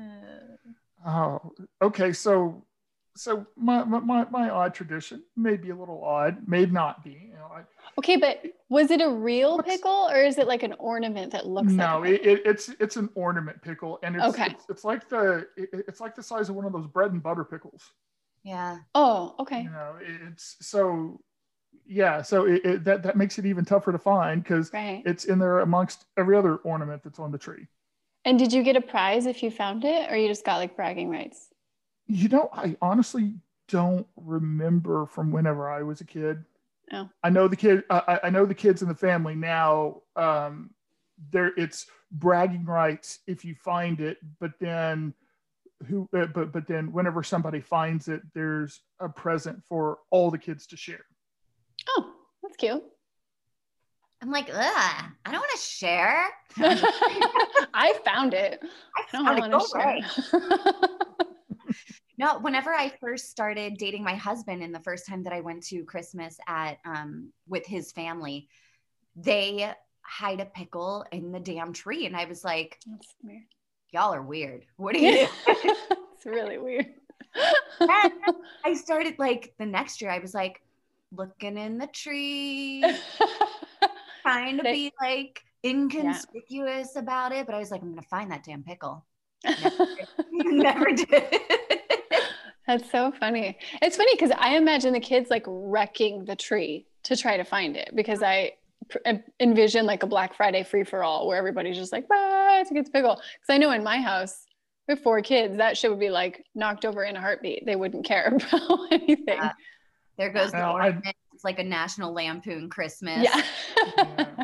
Uh, 0.00 1.08
oh, 1.08 1.52
okay. 1.80 2.12
So, 2.12 2.64
so 3.16 3.46
my, 3.56 3.84
my 3.84 4.00
my 4.00 4.26
my 4.30 4.50
odd 4.50 4.74
tradition 4.74 5.22
may 5.36 5.56
be 5.56 5.70
a 5.70 5.76
little 5.76 6.02
odd, 6.04 6.48
may 6.48 6.66
not 6.66 7.04
be. 7.04 7.28
You 7.30 7.34
know, 7.34 7.48
I, 7.54 7.62
Okay, 7.98 8.16
but 8.16 8.42
was 8.68 8.90
it 8.90 9.00
a 9.00 9.08
real 9.08 9.56
What's- 9.56 9.70
pickle 9.70 10.08
or 10.10 10.16
is 10.16 10.36
it 10.38 10.48
like 10.48 10.64
an 10.64 10.74
ornament 10.80 11.30
that 11.32 11.46
looks 11.46 11.72
no, 11.72 12.00
like 12.00 12.10
it, 12.10 12.26
it, 12.26 12.42
it's 12.44 12.68
it's 12.80 12.96
an 12.96 13.08
ornament 13.14 13.62
pickle, 13.62 14.00
and 14.02 14.16
it's 14.16 14.24
Okay. 14.24 14.46
it's, 14.50 14.64
it's 14.68 14.84
like 14.84 15.08
the 15.08 15.46
it, 15.56 15.68
it's 15.72 16.00
like 16.00 16.16
the 16.16 16.22
size 16.22 16.48
of 16.48 16.56
one 16.56 16.64
of 16.64 16.72
those 16.72 16.88
bread 16.88 17.12
and 17.12 17.22
butter 17.22 17.44
pickles. 17.44 17.82
Yeah. 18.42 18.78
Oh, 18.94 19.36
okay. 19.38 19.62
You 19.62 19.70
know, 19.70 19.94
it's 20.00 20.56
so 20.60 21.20
yeah. 21.86 22.20
So 22.22 22.46
it, 22.46 22.64
it, 22.64 22.84
that 22.84 23.04
that 23.04 23.16
makes 23.16 23.38
it 23.38 23.46
even 23.46 23.64
tougher 23.64 23.92
to 23.92 23.98
find 23.98 24.42
because 24.42 24.72
Right. 24.72 25.02
it's 25.06 25.24
in 25.26 25.38
there 25.38 25.60
amongst 25.60 26.04
every 26.16 26.36
other 26.36 26.56
ornament 26.56 27.02
that's 27.04 27.20
on 27.20 27.30
the 27.30 27.38
tree. 27.38 27.68
And 28.24 28.38
did 28.38 28.52
you 28.52 28.62
get 28.62 28.76
a 28.76 28.80
prize 28.80 29.26
if 29.26 29.42
you 29.42 29.50
found 29.50 29.84
it 29.84 30.10
or 30.10 30.16
you 30.16 30.28
just 30.28 30.44
got 30.44 30.56
like 30.56 30.76
bragging 30.76 31.10
rights? 31.10 31.48
You 32.06 32.28
know, 32.28 32.48
I 32.52 32.76
honestly 32.80 33.34
don't 33.68 34.06
remember 34.16 35.06
from 35.06 35.30
whenever 35.30 35.70
I 35.70 35.82
was 35.82 36.00
a 36.00 36.04
kid. 36.04 36.44
Oh. 36.92 37.08
I 37.22 37.30
know 37.30 37.48
the 37.48 37.56
kid. 37.56 37.84
I, 37.90 38.20
I 38.24 38.30
know 38.30 38.44
the 38.44 38.54
kids 38.54 38.82
in 38.82 38.88
the 38.88 38.94
family 38.94 39.34
now. 39.34 40.02
Um, 40.16 40.70
there, 41.30 41.52
it's 41.56 41.86
bragging 42.10 42.64
rights 42.64 43.20
if 43.26 43.44
you 43.44 43.54
find 43.54 44.00
it, 44.00 44.18
but 44.40 44.52
then 44.60 45.14
who? 45.86 46.08
Uh, 46.14 46.26
but 46.26 46.52
but 46.52 46.66
then 46.66 46.92
whenever 46.92 47.22
somebody 47.22 47.60
finds 47.60 48.08
it, 48.08 48.22
there's 48.34 48.80
a 49.00 49.08
present 49.08 49.62
for 49.68 49.98
all 50.10 50.30
the 50.30 50.38
kids 50.38 50.66
to 50.68 50.76
share. 50.76 51.04
Oh, 51.88 52.12
that's 52.42 52.56
cute. 52.56 52.82
I'm 54.24 54.30
like, 54.30 54.48
ugh, 54.50 55.04
I 55.26 55.30
don't 55.30 55.34
want 55.34 55.52
to 55.54 55.58
share. 55.58 56.24
I 57.74 57.92
found 58.06 58.32
it. 58.32 58.58
I 58.96 59.18
I 59.18 59.38
don't 59.38 59.50
want 59.50 59.52
to 59.52 60.40
share. 60.40 60.90
No, 62.16 62.38
whenever 62.38 62.72
I 62.72 62.92
first 63.00 63.28
started 63.30 63.76
dating 63.76 64.04
my 64.04 64.14
husband, 64.14 64.62
and 64.62 64.72
the 64.72 64.80
first 64.80 65.04
time 65.04 65.24
that 65.24 65.32
I 65.32 65.40
went 65.40 65.64
to 65.64 65.82
Christmas 65.84 66.38
at 66.46 66.78
um, 66.84 67.32
with 67.48 67.66
his 67.66 67.90
family, 67.90 68.48
they 69.16 69.72
hide 70.02 70.38
a 70.38 70.44
pickle 70.46 71.04
in 71.10 71.32
the 71.32 71.40
damn 71.40 71.72
tree, 71.72 72.06
and 72.06 72.16
I 72.16 72.26
was 72.26 72.44
like, 72.44 72.78
"Y'all 73.92 74.14
are 74.14 74.22
weird. 74.22 74.64
What 74.76 74.94
are 74.94 74.98
you?" 75.00 75.26
it's 75.48 76.24
really 76.24 76.58
weird. 76.58 76.86
And 77.80 78.12
I 78.64 78.74
started 78.74 79.18
like 79.18 79.54
the 79.58 79.66
next 79.66 80.00
year. 80.00 80.12
I 80.12 80.20
was 80.20 80.34
like 80.34 80.62
looking 81.10 81.58
in 81.58 81.78
the 81.78 81.88
tree, 81.88 82.84
trying 84.24 84.56
to 84.56 84.62
They- 84.62 84.72
be 84.72 84.92
like 85.00 85.42
inconspicuous 85.64 86.96
about 86.96 87.32
it, 87.32 87.46
but 87.46 87.54
I 87.54 87.58
was 87.58 87.70
like, 87.70 87.82
"I'm 87.82 87.90
gonna 87.90 88.02
find 88.02 88.30
that 88.30 88.44
damn 88.44 88.62
pickle." 88.62 89.04
Never 90.32 90.86
did. 90.92 91.24
That's 92.66 92.90
so 92.90 93.12
funny. 93.20 93.58
It's 93.82 93.96
funny 93.96 94.14
because 94.14 94.30
I 94.38 94.56
imagine 94.56 94.92
the 94.94 95.00
kids 95.00 95.28
like 95.30 95.44
wrecking 95.46 96.24
the 96.24 96.34
tree 96.36 96.86
to 97.04 97.16
try 97.16 97.36
to 97.36 97.44
find 97.44 97.76
it 97.76 97.90
because 97.94 98.22
I 98.22 98.52
pr- 98.88 98.98
envision 99.38 99.84
like 99.84 100.02
a 100.02 100.06
Black 100.06 100.34
Friday 100.34 100.62
free 100.64 100.84
for 100.84 101.04
all 101.04 101.26
where 101.28 101.36
everybody's 101.36 101.76
just 101.76 101.92
like, 101.92 102.06
ah, 102.10 102.60
it's 102.60 102.70
a 102.70 102.74
kid's 102.74 102.88
pickle. 102.88 103.16
Because 103.16 103.50
I 103.54 103.58
know 103.58 103.70
in 103.72 103.84
my 103.84 103.98
house, 104.00 104.46
we 104.88 104.94
have 104.94 105.02
four 105.02 105.20
kids, 105.20 105.58
that 105.58 105.76
shit 105.76 105.90
would 105.90 106.00
be 106.00 106.08
like 106.08 106.42
knocked 106.54 106.86
over 106.86 107.04
in 107.04 107.16
a 107.16 107.20
heartbeat. 107.20 107.66
They 107.66 107.76
wouldn't 107.76 108.06
care 108.06 108.28
about 108.52 108.78
anything. 108.92 109.24
Yeah. 109.28 109.52
There 110.16 110.30
goes 110.30 110.52
the 110.52 110.58
Now, 110.58 110.76
I- 110.78 110.86
ornament. 110.86 111.16
It's 111.44 111.58
like 111.58 111.64
a 111.64 111.68
National 111.68 112.14
Lampoon 112.14 112.70
Christmas. 112.70 113.22
Yeah. 113.22 113.42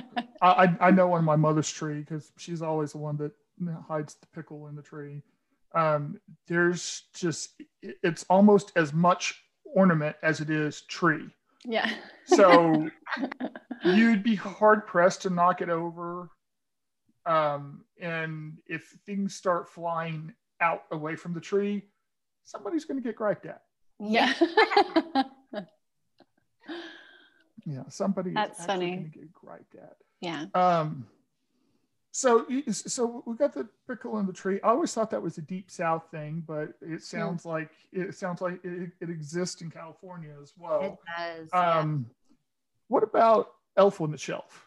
I 0.43 0.67
I, 0.67 0.77
I 0.81 0.91
know 0.91 1.13
on 1.15 1.25
my 1.25 1.37
mother's 1.37 1.71
tree 1.71 2.01
because 2.01 2.31
she's 2.37 2.61
always 2.61 2.93
the 2.93 2.99
one 2.99 3.17
that 3.17 3.33
hides 3.89 4.17
the 4.17 4.27
pickle 4.35 4.69
in 4.69 4.77
the 4.77 4.83
tree. 4.83 5.23
Um, 5.75 6.21
there's 6.47 7.05
just 7.15 7.63
it's 7.83 8.27
almost 8.29 8.73
as 8.77 8.93
much 8.93 9.43
ornament 9.65 10.17
as 10.23 10.41
it 10.41 10.51
is 10.51 10.83
tree. 10.83 11.29
yeah. 11.65 11.91
So 12.27 12.89
you'd 13.85 14.23
be 14.23 14.35
hard 14.35 14.87
pressed 14.87 15.23
to 15.23 15.31
knock 15.31 15.63
it 15.63 15.71
over. 15.71 16.29
Um, 17.25 17.85
and 18.01 18.59
if 18.67 18.95
things 19.07 19.35
start 19.37 19.71
flying 19.71 20.35
out 20.61 20.83
away 20.91 21.17
from 21.17 21.33
the 21.33 21.41
tree, 21.41 21.83
somebody's 22.45 22.85
going 22.85 23.01
to 23.01 23.07
get 23.07 23.17
griped 23.17 23.47
at. 23.47 23.63
Yeah. 23.99 24.35
Yeah, 27.67 27.83
somebody 27.89 28.33
That's 28.33 28.65
funny. 28.65 28.91
going 28.97 29.11
to 29.13 29.19
get 29.19 29.33
griped 29.33 29.75
at. 29.77 29.97
yeah. 30.21 30.47
Um, 30.55 31.07
so 32.13 32.45
so 32.71 33.23
we 33.27 33.37
got 33.37 33.55
the 33.55 33.69
pickle 33.87 34.19
in 34.19 34.27
the 34.27 34.33
tree. 34.33 34.59
I 34.65 34.69
always 34.71 34.93
thought 34.93 35.11
that 35.11 35.23
was 35.23 35.39
a 35.39 35.43
deep 35.43 35.71
south 35.71 36.05
thing, 36.11 36.43
but 36.47 36.71
it 36.83 37.03
sounds 37.05 37.45
like 37.45 37.71
it 37.93 38.15
sounds 38.17 38.41
like 38.41 38.59
it, 38.65 38.91
it 39.01 39.11
exists 39.11 39.63
in 39.63 39.71
California 39.71 40.33
as 40.43 40.53
well 40.59 40.81
It 40.81 40.83
well. 40.89 40.99
does. 41.19 41.49
yeah. 41.53 41.79
Um, 41.79 42.07
what 42.89 43.05
about 43.05 43.53
Elf 43.77 44.01
on 44.01 44.11
the 44.11 44.19
Shelf? 44.19 44.67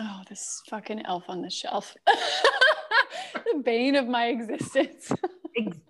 Oh, 0.00 0.22
this 0.28 0.62
fucking 0.70 1.04
elf 1.06 1.24
on 1.28 1.42
the 1.42 1.50
shelf. 1.50 1.94
the 2.06 3.62
bane 3.62 3.94
of 3.94 4.08
my 4.08 4.26
existence. 4.28 5.12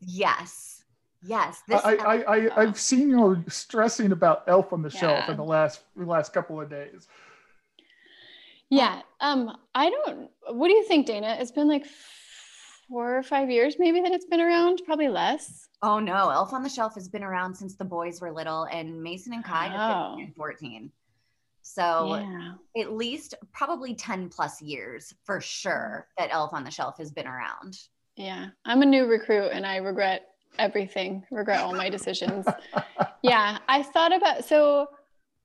Yes. 0.04 0.81
Yes. 1.24 1.62
This 1.68 1.80
I, 1.84 1.94
I, 1.94 2.36
I, 2.36 2.60
I've 2.62 2.78
seen 2.78 3.08
you 3.08 3.44
stressing 3.48 4.12
about 4.12 4.44
Elf 4.48 4.72
on 4.72 4.82
the 4.82 4.90
Shelf 4.90 5.28
in 5.28 5.36
the 5.36 5.44
last 5.44 5.80
the 5.96 6.04
last 6.04 6.32
couple 6.32 6.60
of 6.60 6.68
days. 6.68 7.06
Yeah. 8.70 9.02
Um, 9.20 9.56
I 9.74 9.90
don't 9.90 10.30
what 10.50 10.68
do 10.68 10.74
you 10.74 10.84
think, 10.84 11.06
Dana? 11.06 11.36
It's 11.40 11.50
been 11.52 11.68
like 11.68 11.86
four 12.88 13.16
or 13.18 13.22
five 13.22 13.50
years 13.50 13.76
maybe 13.78 14.00
that 14.00 14.12
it's 14.12 14.24
been 14.26 14.40
around, 14.40 14.82
probably 14.84 15.08
less. 15.08 15.68
oh 15.82 15.98
no, 15.98 16.30
Elf 16.30 16.52
on 16.52 16.62
the 16.62 16.68
Shelf 16.68 16.94
has 16.94 17.08
been 17.08 17.22
around 17.22 17.54
since 17.54 17.76
the 17.76 17.84
boys 17.84 18.20
were 18.20 18.32
little, 18.32 18.64
and 18.64 19.02
Mason 19.02 19.32
and 19.32 19.44
Kai 19.44 19.68
are 19.68 20.12
Oh. 20.12 20.16
15 20.16 20.24
and 20.26 20.36
14. 20.36 20.92
So 21.64 22.16
yeah. 22.16 22.54
at 22.82 22.92
least 22.92 23.34
probably 23.52 23.94
10 23.94 24.28
plus 24.28 24.60
years 24.60 25.14
for 25.24 25.40
sure 25.40 26.08
that 26.18 26.30
Elf 26.32 26.52
on 26.52 26.64
the 26.64 26.70
Shelf 26.72 26.98
has 26.98 27.12
been 27.12 27.26
around. 27.28 27.78
Yeah. 28.16 28.48
I'm 28.64 28.82
a 28.82 28.86
new 28.86 29.06
recruit 29.06 29.50
and 29.52 29.64
I 29.64 29.76
regret 29.76 30.26
everything, 30.58 31.24
regret 31.30 31.60
all 31.60 31.74
my 31.74 31.88
decisions. 31.88 32.46
yeah. 33.22 33.58
I 33.68 33.82
thought 33.82 34.14
about 34.14 34.44
so 34.44 34.88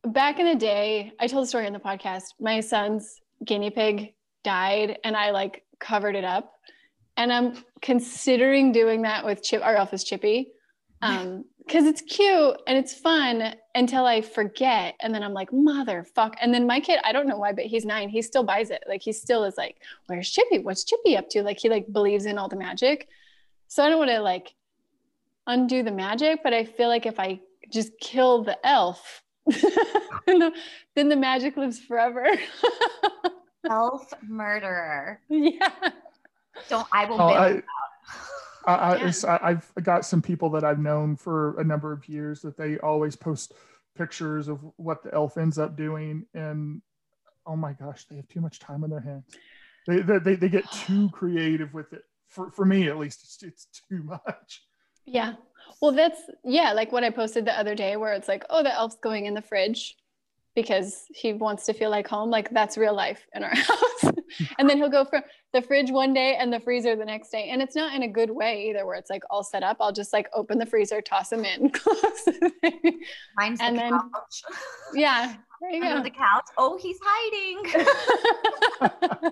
back 0.06 0.40
in 0.40 0.46
the 0.46 0.56
day, 0.56 1.12
I 1.20 1.28
told 1.28 1.44
a 1.44 1.48
story 1.48 1.68
on 1.68 1.74
the 1.74 1.80
podcast. 1.80 2.34
My 2.40 2.60
son's 2.60 3.22
guinea 3.46 3.70
pig 3.70 4.14
died 4.44 5.00
and 5.04 5.16
I 5.16 5.32
like 5.32 5.64
covered 5.80 6.16
it 6.16 6.24
up. 6.24 6.54
And 7.16 7.34
I'm 7.34 7.54
considering 7.82 8.72
doing 8.72 9.02
that 9.02 9.26
with 9.26 9.44
Chip, 9.44 9.64
our 9.64 9.76
elf 9.76 9.94
is 9.94 10.04
Chippy. 10.04 10.52
Um, 11.02 11.46
because 11.68 11.86
it's 11.86 12.02
cute 12.02 12.56
and 12.66 12.78
it's 12.78 12.94
fun 12.94 13.54
until 13.76 14.06
I 14.06 14.22
forget. 14.22 14.96
And 15.02 15.14
then 15.14 15.22
I'm 15.22 15.34
like, 15.34 15.52
motherfuck. 15.52 16.36
And 16.42 16.54
then 16.54 16.66
my 16.66 16.80
kid, 16.80 17.00
I 17.04 17.12
don't 17.12 17.28
know 17.28 17.38
why, 17.38 17.52
but 17.52 17.66
he's 17.66 17.86
nine. 17.86 18.08
He 18.08 18.22
still 18.22 18.44
buys 18.44 18.70
it. 18.70 18.84
Like 18.88 19.02
he 19.02 19.12
still 19.12 19.44
is 19.44 19.58
like, 19.58 19.76
where's 20.08 20.32
Chippy? 20.32 20.60
What's 20.60 20.86
Chippy 20.86 21.18
up 21.18 21.30
to? 21.30 21.44
Like 21.44 21.60
he 21.60 21.70
like 21.70 21.92
believes 21.92 22.26
in 22.26 22.38
all 22.38 22.48
the 22.48 22.56
magic. 22.56 23.10
So 23.68 23.84
I 23.84 23.90
don't 23.90 24.00
want 24.00 24.12
to 24.12 24.22
like 24.22 24.54
undo 25.48 25.82
the 25.84 25.92
magic, 25.92 26.42
but 26.44 26.54
I 26.54 26.66
feel 26.66 26.90
like 26.90 27.06
if 27.06 27.20
I 27.20 27.40
just 27.72 27.92
kill 28.00 28.44
the 28.44 28.58
elf, 28.66 29.24
then, 30.26 30.40
the, 30.40 30.52
then 30.96 31.10
the 31.10 31.16
magic 31.16 31.58
lives 31.58 31.80
forever. 31.80 32.26
Elf 33.70 34.14
murderer. 34.24 35.20
yeah. 35.30 35.72
Don't 36.70 36.88
I 36.92 37.06
will 37.06 37.22
Oh, 37.22 37.28
bail 37.30 37.38
I- 37.38 37.50
you 37.50 37.64
I, 38.66 38.74
I, 38.76 38.92
Yeah. 38.92 38.96
it's- 38.98 39.24
I, 39.24 39.40
I've 39.42 39.74
got 39.84 40.06
some 40.06 40.22
people 40.22 40.50
that 40.52 40.64
I've 40.64 40.80
known 40.80 41.16
for 41.16 41.60
a 41.60 41.64
number 41.64 41.92
of 41.92 42.08
years 42.08 42.42
that 42.42 42.56
they 42.58 42.78
always 42.80 43.16
post 43.16 43.54
pictures 43.98 44.48
of 44.48 44.60
what 44.78 45.04
the 45.04 45.14
elf 45.14 45.38
ends 45.38 45.58
up 45.58 45.76
doing, 45.76 46.26
and 46.34 46.82
oh 47.46 47.56
my 47.56 47.74
gosh, 47.74 48.06
they 48.06 48.16
have 48.18 48.28
too 48.28 48.42
much 48.42 48.60
time 48.60 48.84
on 48.84 48.90
their 48.90 49.00
hands. 49.02 49.24
They 49.88 50.00
they, 50.02 50.20
they, 50.20 50.36
they 50.36 50.50
get 50.50 50.70
too 50.72 51.10
creative 51.14 51.74
with 51.74 51.94
it. 51.94 52.04
For, 52.28 52.52
for 52.52 52.66
me, 52.66 52.88
at 52.90 52.98
least, 52.98 53.22
it's, 53.24 53.42
it's 53.44 53.68
too 53.90 54.04
much. 54.04 54.64
Yeah. 55.08 55.34
Well, 55.82 55.92
that's, 55.94 56.20
yeah, 56.44 56.74
like 56.74 56.92
what 56.92 57.04
I 57.04 57.10
posted 57.10 57.46
the 57.46 57.58
other 57.58 57.74
day 57.76 57.96
where 57.98 58.14
it's 58.14 58.28
like, 58.28 58.44
oh, 58.50 58.62
the 58.64 58.74
elf's 58.74 58.98
going 59.02 59.26
in 59.26 59.34
the 59.34 59.42
fridge 59.42 59.96
because 60.56 61.06
he 61.14 61.34
wants 61.34 61.66
to 61.68 61.74
feel 61.74 61.90
like 61.92 62.08
home. 62.08 62.30
Like 62.32 62.50
that's 62.50 62.78
real 62.78 62.96
life 62.96 63.26
in 63.36 63.44
our 63.44 63.56
house. 63.56 64.04
and 64.58 64.68
then 64.70 64.78
he'll 64.78 64.90
go 64.90 65.06
from 65.06 65.22
the 65.54 65.62
fridge 65.62 65.92
one 65.92 66.14
day 66.14 66.36
and 66.36 66.52
the 66.52 66.60
freezer 66.60 66.96
the 66.96 67.06
next 67.06 67.30
day. 67.30 67.50
And 67.50 67.62
it's 67.62 67.76
not 67.76 67.94
in 67.96 68.04
a 68.04 68.08
good 68.08 68.32
way 68.32 68.70
either, 68.70 68.86
where 68.86 68.96
it's 68.96 69.10
like 69.10 69.22
all 69.30 69.44
set 69.44 69.62
up. 69.64 69.78
I'll 69.80 69.94
just 69.94 70.12
like 70.14 70.28
open 70.34 70.58
the 70.58 70.66
freezer, 70.66 71.00
toss 71.02 71.32
him 71.32 71.46
in, 71.46 71.70
close 71.74 72.26
the 72.26 72.52
thing. 72.62 73.02
Mine's 73.38 73.60
the 73.60 73.66
And 73.66 73.78
then- 73.78 73.92
couch. 73.92 74.44
Yeah. 74.94 75.36
There 75.62 75.72
you 75.72 75.84
Under 75.84 75.98
go. 75.98 76.04
the 76.04 76.10
couch. 76.12 76.46
Oh, 76.58 76.78
he's 76.78 76.98
hiding. 77.04 77.64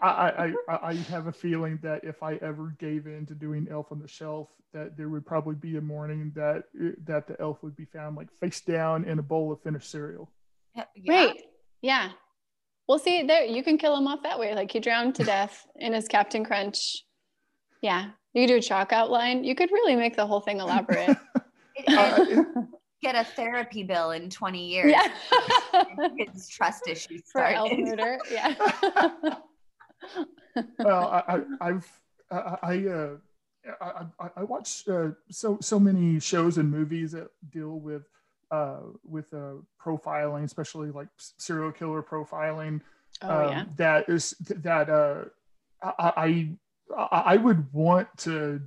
I, 0.00 0.08
I, 0.08 0.52
I, 0.68 0.88
I 0.90 0.94
have 0.94 1.26
a 1.26 1.32
feeling 1.32 1.78
that 1.82 2.04
if 2.04 2.22
I 2.22 2.34
ever 2.36 2.74
gave 2.78 3.06
in 3.06 3.26
to 3.26 3.34
doing 3.34 3.66
Elf 3.70 3.92
on 3.92 3.98
the 3.98 4.08
Shelf, 4.08 4.48
that 4.72 4.96
there 4.96 5.08
would 5.08 5.24
probably 5.24 5.54
be 5.54 5.76
a 5.76 5.80
morning 5.80 6.32
that 6.34 6.64
that 7.04 7.26
the 7.26 7.40
elf 7.40 7.62
would 7.62 7.74
be 7.76 7.86
found 7.86 8.16
like 8.16 8.30
face 8.30 8.60
down 8.60 9.04
in 9.04 9.18
a 9.18 9.22
bowl 9.22 9.50
of 9.50 9.62
finished 9.62 9.90
cereal. 9.90 10.30
Yeah. 10.74 10.84
Right. 11.08 11.42
Yeah. 11.80 12.10
Well, 12.86 12.98
see, 12.98 13.22
there 13.22 13.44
you 13.44 13.62
can 13.62 13.78
kill 13.78 13.96
him 13.96 14.06
off 14.06 14.22
that 14.22 14.38
way. 14.38 14.54
Like 14.54 14.70
he 14.70 14.80
drowned 14.80 15.14
to 15.14 15.24
death 15.24 15.66
in 15.76 15.94
his 15.94 16.06
Captain 16.08 16.44
Crunch. 16.44 17.04
Yeah. 17.80 18.10
You 18.34 18.42
could 18.42 18.52
do 18.52 18.58
a 18.58 18.60
chalk 18.60 18.92
outline. 18.92 19.44
You 19.44 19.54
could 19.54 19.70
really 19.72 19.96
make 19.96 20.14
the 20.14 20.26
whole 20.26 20.40
thing 20.40 20.60
elaborate. 20.60 21.16
Uh, 21.86 22.24
Get 23.02 23.14
a 23.14 23.22
therapy 23.22 23.82
bill 23.82 24.12
in 24.12 24.30
20 24.30 24.66
years. 24.66 24.92
yeah. 24.92 25.12
His 26.32 26.48
trust 26.48 26.88
issues 26.88 27.20
For 27.30 27.44
elf 27.44 27.70
murder. 27.76 28.18
Yeah. 28.32 28.54
Well, 30.78 31.08
I, 31.08 31.36
I, 31.36 31.68
I've 31.68 32.00
I 32.30 32.58
I, 32.62 32.86
uh, 32.86 33.16
I, 33.80 34.06
I, 34.20 34.30
I 34.36 34.42
watch 34.44 34.84
uh, 34.88 35.10
so 35.30 35.58
so 35.60 35.78
many 35.78 36.20
shows 36.20 36.58
and 36.58 36.70
movies 36.70 37.12
that 37.12 37.28
deal 37.50 37.78
with 37.80 38.02
uh, 38.50 38.80
with 39.04 39.32
uh, 39.32 39.54
profiling, 39.84 40.44
especially 40.44 40.90
like 40.90 41.08
serial 41.18 41.72
killer 41.72 42.02
profiling. 42.02 42.80
oh 43.22 43.46
um, 43.46 43.50
yeah. 43.50 43.64
That 43.76 44.08
is 44.08 44.30
that 44.40 44.88
uh, 44.88 45.24
I, 45.82 46.12
I 46.16 46.50
I 46.96 47.22
I 47.34 47.36
would 47.36 47.72
want 47.72 48.08
to 48.18 48.60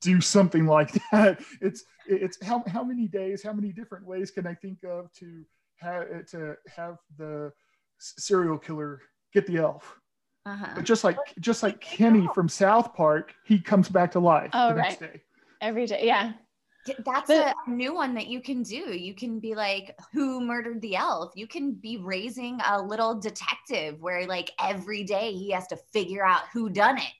do 0.00 0.20
something 0.20 0.66
like 0.66 0.92
that. 1.12 1.40
It's 1.60 1.84
it's 2.06 2.44
how 2.44 2.62
how 2.66 2.84
many 2.84 3.08
days, 3.08 3.42
how 3.42 3.52
many 3.52 3.72
different 3.72 4.06
ways 4.06 4.30
can 4.30 4.46
I 4.46 4.54
think 4.54 4.84
of 4.84 5.12
to 5.14 5.44
have 5.78 6.26
to 6.28 6.56
have 6.74 6.98
the 7.18 7.52
serial 7.98 8.58
killer 8.58 9.00
get 9.32 9.46
the 9.46 9.58
elf? 9.58 9.98
Uh-huh. 10.46 10.66
But 10.74 10.84
just 10.84 11.04
like 11.04 11.16
just 11.40 11.62
like 11.62 11.80
Kenny 11.80 12.28
from 12.34 12.48
South 12.48 12.94
Park, 12.94 13.32
he 13.44 13.58
comes 13.58 13.88
back 13.88 14.12
to 14.12 14.20
life 14.20 14.50
Oh, 14.52 14.68
the 14.70 14.74
next 14.74 15.00
right. 15.00 15.12
day. 15.14 15.22
Every 15.60 15.86
day. 15.86 16.00
Yeah. 16.06 16.32
Yeah, 16.86 16.96
That's 17.06 17.28
But- 17.28 17.54
a 17.66 17.70
new 17.70 17.94
one 17.94 18.12
that 18.14 18.26
you 18.26 18.42
can 18.42 18.62
do. 18.62 18.76
You 18.76 19.14
can 19.14 19.40
be 19.40 19.54
like, 19.54 19.98
who 20.12 20.42
murdered 20.42 20.82
the 20.82 20.96
elf? 20.96 21.32
You 21.34 21.46
can 21.46 21.72
be 21.72 21.96
raising 21.96 22.58
a 22.66 22.82
little 22.82 23.14
detective 23.18 23.98
where 24.02 24.26
like 24.26 24.50
every 24.60 25.02
day 25.02 25.32
he 25.32 25.50
has 25.52 25.66
to 25.68 25.76
figure 25.94 26.22
out 26.26 26.42
who 26.52 26.68
done 26.68 26.98
it. 26.98 27.12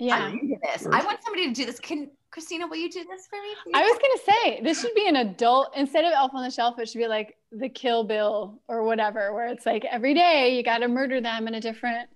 Yeah. 0.00 0.16
I'm 0.16 0.38
into 0.38 0.56
this. 0.64 0.84
I 0.90 1.04
want 1.04 1.22
somebody 1.22 1.46
to 1.46 1.52
do 1.52 1.64
this. 1.64 1.78
Can 1.78 2.10
Christina, 2.30 2.66
will 2.66 2.76
you 2.76 2.88
do 2.90 3.04
this 3.04 3.26
for 3.26 3.36
me? 3.42 3.48
Please? 3.64 3.72
I 3.74 3.82
was 3.82 3.98
gonna 4.00 4.38
say 4.38 4.60
this 4.62 4.80
should 4.80 4.94
be 4.94 5.08
an 5.08 5.16
adult 5.16 5.72
instead 5.76 6.04
of 6.04 6.12
Elf 6.12 6.32
on 6.34 6.44
the 6.44 6.50
Shelf. 6.50 6.78
It 6.78 6.88
should 6.88 6.98
be 6.98 7.08
like 7.08 7.36
the 7.50 7.68
Kill 7.68 8.04
Bill 8.04 8.60
or 8.68 8.84
whatever, 8.84 9.34
where 9.34 9.48
it's 9.48 9.66
like 9.66 9.84
every 9.84 10.14
day 10.14 10.56
you 10.56 10.62
got 10.62 10.78
to 10.78 10.88
murder 10.88 11.20
them 11.20 11.48
in 11.48 11.54
a 11.54 11.60
different 11.60 12.08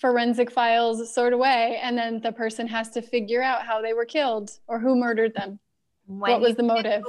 forensic 0.00 0.50
files 0.50 1.12
sort 1.14 1.32
of 1.34 1.38
way, 1.38 1.78
and 1.82 1.96
then 1.96 2.20
the 2.22 2.32
person 2.32 2.66
has 2.66 2.88
to 2.90 3.02
figure 3.02 3.42
out 3.42 3.62
how 3.66 3.82
they 3.82 3.92
were 3.92 4.06
killed 4.06 4.50
or 4.66 4.78
who 4.78 4.96
murdered 4.96 5.34
them. 5.34 5.58
When 6.06 6.18
what 6.32 6.40
was 6.40 6.50
you 6.50 6.54
the 6.56 6.62
do, 6.62 6.66
motive? 6.68 7.02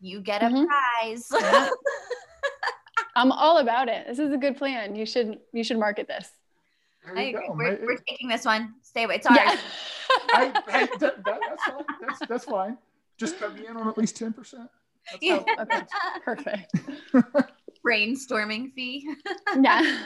You 0.00 0.20
get 0.20 0.42
a 0.42 0.46
Mhm. 0.46 0.66
prize. 0.66 1.28
Yeah. 1.32 1.68
I'm 3.16 3.32
all 3.32 3.58
about 3.58 3.88
it. 3.88 4.06
This 4.06 4.18
is 4.18 4.32
a 4.32 4.36
good 4.36 4.56
plan. 4.56 4.94
You 4.96 5.06
should 5.06 5.38
you 5.52 5.62
should 5.62 5.78
market 5.78 6.08
this. 6.08 6.30
There 7.04 7.16
I 7.16 7.22
you 7.22 7.28
agree. 7.36 7.48
go. 7.48 7.54
We're, 7.54 7.78
we're 7.86 7.96
taking 8.08 8.28
this 8.28 8.44
one. 8.44 8.74
Stay 8.88 9.04
away. 9.04 9.16
It's 9.16 9.26
ours. 9.26 9.38
Yeah. 9.38 9.56
I, 10.30 10.62
I, 10.68 10.86
that, 10.98 11.00
that, 11.24 11.40
that's 11.48 11.64
fine. 11.64 11.84
That's, 12.00 12.18
that's 12.28 12.44
fine. 12.44 12.78
Just 13.18 13.38
cut 13.38 13.54
me 13.54 13.66
in 13.66 13.76
on 13.76 13.86
at 13.88 13.98
least 13.98 14.16
ten 14.16 14.32
percent. 14.32 14.68
Yeah. 15.20 15.42
okay. 15.60 15.82
Perfect. 16.24 16.72
Brainstorming 17.86 18.72
fee. 18.74 19.08
Yeah. 19.60 19.98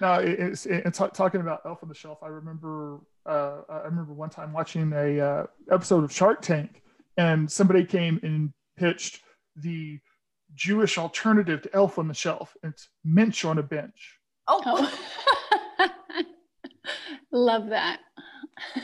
No, 0.00 0.14
it, 0.14 0.38
it's, 0.38 0.66
it's 0.66 0.98
ta- 0.98 1.08
talking 1.08 1.40
about 1.40 1.60
Elf 1.64 1.82
on 1.82 1.88
the 1.88 1.94
Shelf. 1.94 2.18
I 2.22 2.26
remember, 2.28 2.98
uh, 3.24 3.60
I 3.68 3.78
remember 3.84 4.12
one 4.12 4.28
time 4.28 4.52
watching 4.52 4.92
a 4.92 5.20
uh, 5.20 5.46
episode 5.70 6.04
of 6.04 6.12
Shark 6.12 6.42
Tank, 6.42 6.82
and 7.16 7.50
somebody 7.50 7.84
came 7.84 8.20
and 8.22 8.52
pitched 8.76 9.20
the 9.56 9.98
Jewish 10.54 10.98
alternative 10.98 11.62
to 11.62 11.74
Elf 11.74 11.98
on 11.98 12.08
the 12.08 12.14
Shelf. 12.14 12.54
It's 12.62 12.88
Mensch 13.04 13.44
on 13.44 13.58
a 13.58 13.62
bench. 13.62 14.18
Oh, 14.48 14.60
Oh. 14.66 14.98
Love 17.32 17.68
that. 17.70 18.00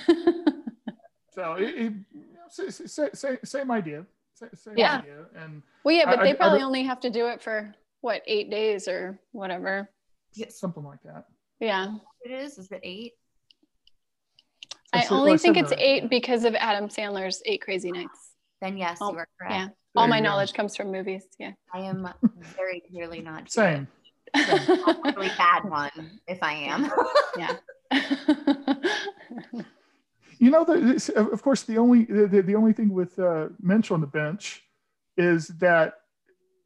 So 1.35 1.53
it, 1.55 1.69
it, 1.69 1.93
you 2.13 2.35
know, 2.35 2.49
sa- 2.51 2.69
sa- 2.69 2.87
sa- 2.87 3.15
sa- 3.15 3.37
same 3.45 3.71
idea. 3.71 4.05
Same 4.35 4.75
Yeah. 4.77 4.99
idea. 4.99 5.27
And 5.37 5.63
well, 5.85 5.95
yeah, 5.95 6.07
but 6.07 6.19
I- 6.19 6.25
they 6.25 6.35
probably 6.35 6.59
don't- 6.59 6.67
only 6.67 6.83
have 6.83 6.99
to 7.01 7.11
do 7.11 7.29
it 7.29 7.41
for 7.41 7.73
what 8.01 8.23
eight 8.27 8.51
days 8.51 8.89
or 8.89 9.21
whatever. 9.31 9.89
yes. 10.35 10.59
something 10.59 10.83
like 10.83 11.01
that. 11.05 11.27
Yeah. 11.61 11.95
It 12.25 12.33
is. 12.33 12.59
Is 12.59 12.73
it 12.73 12.81
eight? 12.83 13.13
I 14.93 15.03
said- 15.03 15.13
only 15.13 15.35
I 15.35 15.37
think 15.37 15.57
said 15.57 15.63
it's 15.65 15.71
that. 15.71 15.81
eight 15.81 16.11
because 16.11 16.45
of 16.45 16.57
Adam 16.57 16.89
Sandler's 16.89 17.41
Eight 17.47 17.61
Crazy 17.63 17.93
Nights. 17.93 18.33
Then 18.61 18.77
yes, 18.77 18.99
Oh, 19.01 19.13
you 19.13 19.19
are 19.19 19.29
correct. 19.39 19.55
Yeah. 19.55 19.69
All 19.95 20.05
There 20.05 20.09
my 20.11 20.17
you 20.17 20.23
go. 20.25 20.29
knowledge 20.31 20.55
comes 20.55 20.75
from 20.77 20.91
movies. 20.91 21.25
Yeah. 21.39 21.53
I 21.73 21.81
am 21.81 22.09
very 22.57 22.81
clearly 22.91 23.21
not 23.21 23.49
Same. 23.53 23.87
a 24.35 25.03
really 25.05 25.31
bad 25.39 25.65
one 25.71 26.21
if 26.27 26.43
I 26.43 26.53
am. 26.55 26.91
yeah. 27.39 27.55
You 30.41 30.51
know, 30.53 30.63
the, 30.65 30.75
this- 30.79 31.09
of 31.09 31.33
of 31.33 31.43
course, 31.43 31.63
the 31.65 31.79
only 31.79 32.05
the, 32.05 32.29
the- 32.29 32.43
the 32.43 32.55
only 32.55 32.73
thing 32.73 32.91
with 32.91 33.19
uh, 33.19 33.49
Mensch 33.61 33.91
on 33.91 34.01
the 34.01 34.07
bench 34.07 34.63
is 35.17 35.49
that 35.59 35.95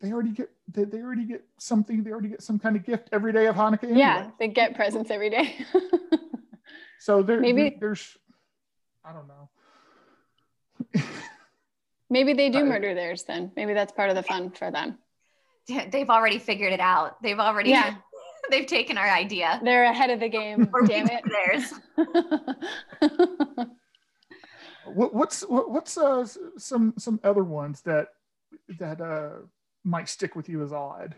they 0.02 0.12
already 0.12 0.33
get 0.33 0.50
they, 0.69 0.85
they 0.85 0.99
already 1.00 1.25
get 1.25 1.43
something. 1.59 2.05
They 2.05 2.11
already 2.11 2.29
get 2.29 2.43
some 2.43 2.59
kind 2.59 2.76
of 2.76 2.85
gift 2.85 3.09
every 3.12 3.33
day 3.33 3.47
of 3.47 3.57
Hanukkah. 3.57 3.85
Anyway. 3.85 3.99
yeah. 4.00 4.31
They 4.38 4.49
get 4.49 4.75
presents 4.75 5.11
every 5.11 5.31
day. 5.31 5.57
So 6.99 7.21
there, 7.21 7.41
Maybe- 7.41 7.62
there- 7.71 7.79
there's, 7.81 8.17
I 9.05 9.12
don't 9.12 9.26
know. 9.26 9.49
Maybe 12.11 12.33
they 12.33 12.49
do 12.49 12.59
Uh, 12.61 12.64
murder 12.67 12.95
theirs 12.95 13.25
then. 13.25 13.50
Maybe 13.57 13.75
that's 13.75 13.91
part 13.91 14.09
of 14.11 14.14
the 14.14 14.23
fun 14.23 14.50
for 14.52 14.71
them. 14.71 14.99
They've 15.67 16.09
already 16.09 16.38
figured 16.38 16.73
it 16.73 16.79
out. 16.79 17.21
They've 17.21 17.41
already 17.41 17.71
Yeah. 17.71 17.97
They've 18.52 18.66
taken 18.66 18.97
our 18.97 19.09
idea. 19.09 19.61
They're 19.64 19.85
ahead 19.85 20.11
of 20.11 20.21
the 20.21 20.28
game. 20.28 20.71
Or 20.75 20.82
Damn 20.87 21.09
took 21.09 21.25
theirs. 21.25 21.73
it. 21.99 23.68
What, 24.85 25.14
what's 25.14 25.42
what, 25.42 25.71
what's 25.71 25.97
uh, 25.97 26.26
some 26.59 26.94
some 26.99 27.21
other 27.23 27.44
ones 27.44 27.82
that 27.82 28.09
that 28.80 29.00
uh, 29.00 29.47
might 29.85 30.09
stick 30.09 30.35
with 30.35 30.49
you 30.49 30.62
as 30.62 30.73
odd? 30.73 31.14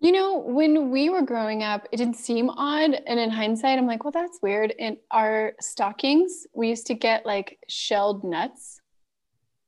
You 0.00 0.12
know, 0.12 0.38
when 0.38 0.90
we 0.90 1.10
were 1.10 1.22
growing 1.22 1.62
up, 1.62 1.86
it 1.92 1.98
didn't 1.98 2.16
seem 2.16 2.50
odd. 2.50 2.94
And 3.06 3.20
in 3.20 3.30
hindsight, 3.30 3.78
I'm 3.78 3.86
like, 3.86 4.02
well, 4.02 4.10
that's 4.10 4.40
weird. 4.42 4.74
In 4.78 4.96
our 5.10 5.52
stockings, 5.60 6.46
we 6.52 6.68
used 6.68 6.86
to 6.88 6.94
get 6.94 7.24
like 7.24 7.58
shelled 7.68 8.24
nuts, 8.24 8.80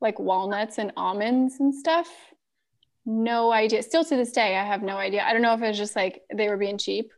like 0.00 0.18
walnuts 0.18 0.78
and 0.78 0.90
almonds 0.96 1.60
and 1.60 1.74
stuff. 1.74 2.08
No 3.04 3.52
idea. 3.52 3.82
Still 3.82 4.04
to 4.04 4.16
this 4.16 4.30
day, 4.32 4.56
I 4.56 4.64
have 4.64 4.82
no 4.82 4.96
idea. 4.96 5.24
I 5.24 5.32
don't 5.32 5.42
know 5.42 5.54
if 5.54 5.62
it 5.62 5.68
was 5.68 5.76
just 5.78 5.96
like 5.96 6.22
they 6.34 6.48
were 6.48 6.56
being 6.56 6.78
cheap. 6.78 7.12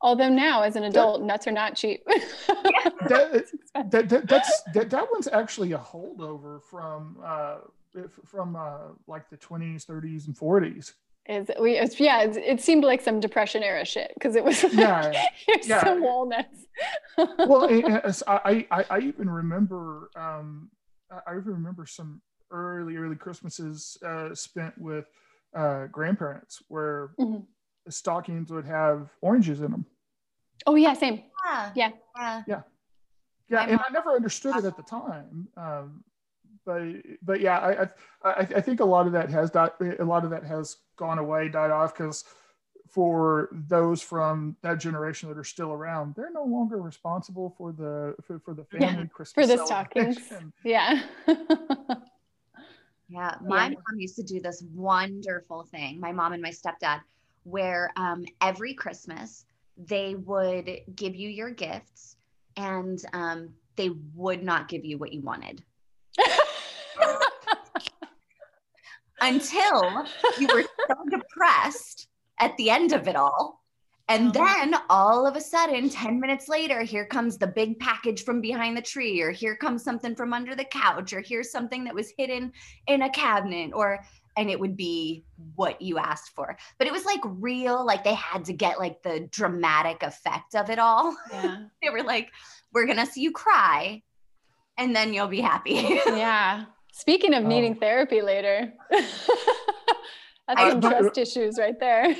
Although 0.00 0.28
now, 0.28 0.62
as 0.62 0.76
an 0.76 0.84
adult, 0.84 1.22
nuts 1.22 1.46
are 1.46 1.52
not 1.52 1.76
cheap. 1.76 2.06
That, 3.08 3.44
that, 3.90 4.08
that 4.08 4.28
that's 4.28 4.62
that, 4.72 4.88
that 4.88 5.06
one's 5.12 5.28
actually 5.28 5.72
a 5.72 5.78
holdover 5.78 6.62
from 6.62 7.18
uh, 7.22 7.56
from 8.24 8.56
uh, 8.56 8.78
like 9.06 9.28
the 9.28 9.36
20s, 9.36 9.84
30s, 9.84 10.26
and 10.26 10.34
40s. 10.34 10.92
Is 11.26 11.50
we? 11.60 11.76
It's, 11.76 12.00
yeah, 12.00 12.22
it's, 12.22 12.38
it 12.38 12.60
seemed 12.62 12.82
like 12.84 13.02
some 13.02 13.20
depression 13.20 13.62
era 13.62 13.84
shit 13.84 14.10
because 14.14 14.36
it 14.36 14.44
was 14.44 14.62
like, 14.64 14.72
Yeah, 14.72 15.12
here's 15.46 15.68
yeah. 15.68 15.82
some 15.84 16.02
walnuts. 16.02 16.64
well, 17.18 17.64
and- 17.64 17.84
and 17.84 17.96
as 18.04 18.22
I, 18.26 18.66
I 18.70 18.84
I 18.88 18.98
even 19.00 19.28
remember 19.28 20.08
um, 20.16 20.70
I 21.10 21.32
I 21.32 21.36
even 21.36 21.52
remember 21.52 21.84
some 21.84 22.22
early 22.50 22.96
early 22.96 23.16
Christmases 23.16 23.98
uh, 24.02 24.34
spent 24.34 24.76
with 24.78 25.06
uh, 25.54 25.86
grandparents 25.86 26.62
where 26.68 27.10
Mhm. 27.18 27.46
the 27.86 27.92
stockings 27.92 28.50
would 28.50 28.64
have 28.66 29.10
oranges 29.20 29.60
in 29.60 29.70
them. 29.70 29.86
oh 30.66 30.74
yeah, 30.74 30.94
same. 30.94 31.22
Yeah. 31.46 31.72
Yeah. 31.74 31.90
Yeah. 32.46 32.62
Yeah, 33.48 33.58
My 33.58 33.62
and 33.64 33.72
mom- 33.72 33.84
I 33.88 33.92
never 33.92 34.10
understood 34.12 34.56
it 34.56 34.64
at 34.64 34.76
the 34.76 34.82
time. 34.82 35.48
Um, 35.56 36.04
but 36.64 36.82
but 37.22 37.40
yeah, 37.40 37.58
I, 37.58 37.82
I 37.82 37.88
I 38.24 38.40
I 38.56 38.60
think 38.62 38.80
a 38.80 38.84
lot 38.84 39.06
of 39.06 39.12
that 39.12 39.28
has 39.30 39.50
died, 39.50 39.72
a 39.98 40.04
lot 40.04 40.24
of 40.24 40.30
that 40.30 40.44
has 40.44 40.76
gone 40.96 41.18
away, 41.18 41.48
died 41.50 41.70
off 41.70 41.94
because 41.94 42.24
for 42.88 43.50
those 43.52 44.00
from 44.00 44.56
that 44.62 44.78
generation 44.78 45.28
that 45.28 45.36
are 45.36 45.44
still 45.44 45.72
around, 45.72 46.14
they're 46.14 46.30
no 46.32 46.44
longer 46.44 46.80
responsible 46.80 47.50
for 47.58 47.72
the 47.72 48.14
for, 48.22 48.38
for 48.38 48.54
the 48.54 48.64
Yeah, 48.72 48.88
family 48.88 49.08
Christmas 49.08 49.46
for 49.46 49.46
the 49.46 49.62
stockings. 49.66 50.18
Yeah. 50.64 51.02
Yeah, 53.14 53.36
my 53.40 53.68
Yeah. 53.68 53.68
mom 53.68 53.98
used 53.98 54.16
to 54.16 54.24
do 54.24 54.40
this 54.40 54.60
wonderful 54.74 55.62
thing, 55.70 56.00
my 56.00 56.10
mom 56.10 56.32
and 56.32 56.42
my 56.42 56.50
stepdad, 56.50 57.00
where 57.44 57.92
um, 57.96 58.24
every 58.40 58.74
Christmas 58.74 59.46
they 59.76 60.16
would 60.16 60.68
give 60.96 61.14
you 61.14 61.28
your 61.28 61.50
gifts 61.50 62.16
and 62.56 63.00
um, 63.12 63.54
they 63.76 63.90
would 64.14 64.42
not 64.42 64.66
give 64.68 64.84
you 64.84 64.98
what 64.98 65.12
you 65.12 65.20
wanted 65.20 65.62
until 69.20 70.06
you 70.40 70.48
were 70.48 70.64
so 70.88 70.94
depressed 71.08 72.08
at 72.40 72.56
the 72.56 72.70
end 72.70 72.92
of 72.92 73.06
it 73.06 73.14
all. 73.14 73.63
And 74.08 74.36
um, 74.36 74.44
then 74.46 74.74
all 74.90 75.26
of 75.26 75.34
a 75.34 75.40
sudden, 75.40 75.88
10 75.88 76.20
minutes 76.20 76.46
later, 76.48 76.82
here 76.82 77.06
comes 77.06 77.38
the 77.38 77.46
big 77.46 77.78
package 77.78 78.22
from 78.24 78.40
behind 78.42 78.76
the 78.76 78.82
tree, 78.82 79.20
or 79.22 79.30
here 79.30 79.56
comes 79.56 79.82
something 79.82 80.14
from 80.14 80.34
under 80.34 80.54
the 80.54 80.64
couch, 80.64 81.12
or 81.14 81.20
here's 81.20 81.50
something 81.50 81.84
that 81.84 81.94
was 81.94 82.12
hidden 82.18 82.52
in 82.86 83.02
a 83.02 83.10
cabinet, 83.10 83.70
or 83.74 84.00
and 84.36 84.50
it 84.50 84.58
would 84.58 84.76
be 84.76 85.24
what 85.54 85.80
you 85.80 85.96
asked 85.96 86.34
for. 86.34 86.58
But 86.76 86.86
it 86.88 86.92
was 86.92 87.04
like 87.06 87.20
real, 87.24 87.86
like 87.86 88.02
they 88.04 88.14
had 88.14 88.44
to 88.46 88.52
get 88.52 88.78
like 88.78 89.02
the 89.02 89.28
dramatic 89.30 90.02
effect 90.02 90.54
of 90.54 90.68
it 90.70 90.78
all. 90.78 91.16
yeah. 91.32 91.64
They 91.82 91.88
were 91.90 92.02
like, 92.02 92.30
we're 92.72 92.86
gonna 92.86 93.06
see 93.06 93.22
you 93.22 93.32
cry, 93.32 94.02
and 94.76 94.94
then 94.94 95.14
you'll 95.14 95.28
be 95.28 95.40
happy. 95.40 95.74
Yeah. 96.06 96.64
Speaking 96.92 97.32
of 97.34 97.44
Oh. 97.44 97.48
needing 97.48 97.74
therapy 97.76 98.20
later, 98.22 98.72
that's 100.48 100.60
I- 100.60 100.70
some 100.70 100.80
but- 100.80 100.98
trust 101.00 101.18
issues 101.18 101.58
right 101.58 101.78
there. 101.80 102.14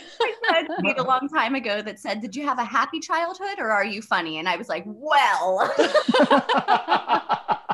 I 0.51 0.67
said 0.85 0.99
a 0.99 1.03
long 1.13 1.29
time 1.29 1.55
ago 1.55 1.83
that 1.83 1.99
said, 1.99 2.21
Did 2.21 2.35
you 2.37 2.45
have 2.45 2.59
a 2.59 2.65
happy 2.65 3.01
childhood 3.01 3.59
or 3.59 3.71
are 3.71 3.85
you 3.85 4.03
funny? 4.03 4.39
And 4.39 4.49
I 4.49 4.57
was 4.57 4.69
like, 4.69 4.85
Well, 4.87 5.73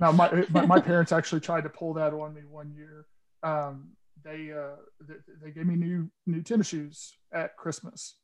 now 0.00 0.12
my, 0.12 0.44
my 0.50 0.66
my 0.66 0.80
parents 0.80 1.12
actually 1.12 1.40
tried 1.40 1.62
to 1.64 1.68
pull 1.68 1.94
that 1.94 2.12
on 2.12 2.34
me 2.34 2.42
one 2.48 2.72
year. 2.74 3.06
Um, 3.42 3.90
they 4.24 4.52
uh, 4.52 4.76
they, 5.00 5.14
they 5.42 5.50
gave 5.50 5.66
me 5.66 5.76
new 5.76 6.10
new 6.26 6.42
tennis 6.42 6.68
shoes 6.68 7.14
at 7.32 7.56
Christmas, 7.56 8.16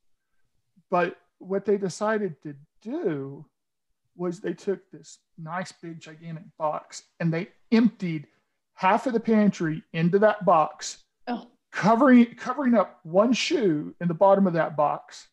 but 0.91 1.17
what 1.39 1.65
they 1.65 1.77
decided 1.77 2.41
to 2.43 2.55
do 2.83 3.45
was 4.17 4.41
they 4.41 4.53
took 4.55 4.81
this 4.91 5.19
nice 5.37 5.71
big 5.73 6.01
gigantic 6.01 6.43
box 6.59 7.05
and 7.21 7.33
they 7.33 7.49
emptied 7.71 8.27
half 8.75 9.07
of 9.07 9.13
the 9.13 9.21
pantry 9.21 9.83
into 9.93 10.19
that 10.19 10.45
box, 10.45 11.05
Oh. 11.29 11.47
covering 11.71 12.35
covering 12.35 12.75
up 12.75 13.01
one 13.03 13.33
shoe 13.33 13.95
in 14.01 14.09
the 14.09 14.15
bottom 14.15 14.47
of 14.47 14.55
that 14.55 14.77
box, 14.77 15.29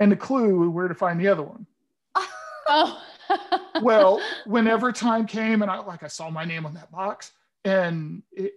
and 0.00 0.12
the 0.12 0.16
clue 0.16 0.68
where 0.70 0.88
to 0.88 0.94
find 0.94 1.20
the 1.20 1.28
other 1.28 1.42
one 1.42 1.66
Oh. 2.68 3.02
well, 3.82 4.20
whenever 4.46 4.92
time 4.92 5.26
came 5.26 5.62
and 5.62 5.70
I 5.70 5.78
like 5.78 6.02
I 6.02 6.08
saw 6.08 6.30
my 6.30 6.44
name 6.44 6.66
on 6.66 6.74
that 6.74 6.90
box 6.90 7.32
and 7.64 8.22
it, 8.32 8.54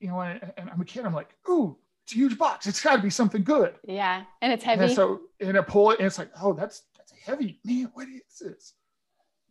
you 0.00 0.08
know, 0.08 0.20
and, 0.20 0.52
and 0.56 0.70
I'm 0.70 0.80
a 0.80 0.84
kid, 0.84 1.04
I'm 1.04 1.14
like, 1.14 1.34
ooh, 1.48 1.76
it's 2.04 2.12
a 2.12 2.16
huge 2.16 2.38
box. 2.38 2.66
It's 2.66 2.80
got 2.80 2.96
to 2.96 3.02
be 3.02 3.10
something 3.10 3.44
good. 3.44 3.74
yeah. 3.84 4.24
And 4.42 4.52
it's 4.52 4.64
heavy. 4.64 4.84
And 4.84 4.92
so 4.92 5.20
and 5.40 5.56
I 5.56 5.62
pull 5.62 5.90
it 5.90 5.98
and 5.98 6.06
it's 6.06 6.18
like, 6.18 6.30
oh, 6.42 6.52
that's 6.52 6.82
that's 6.96 7.12
a 7.12 7.16
heavy, 7.30 7.60
man. 7.64 7.90
What 7.94 8.08
is 8.08 8.38
this? 8.40 8.74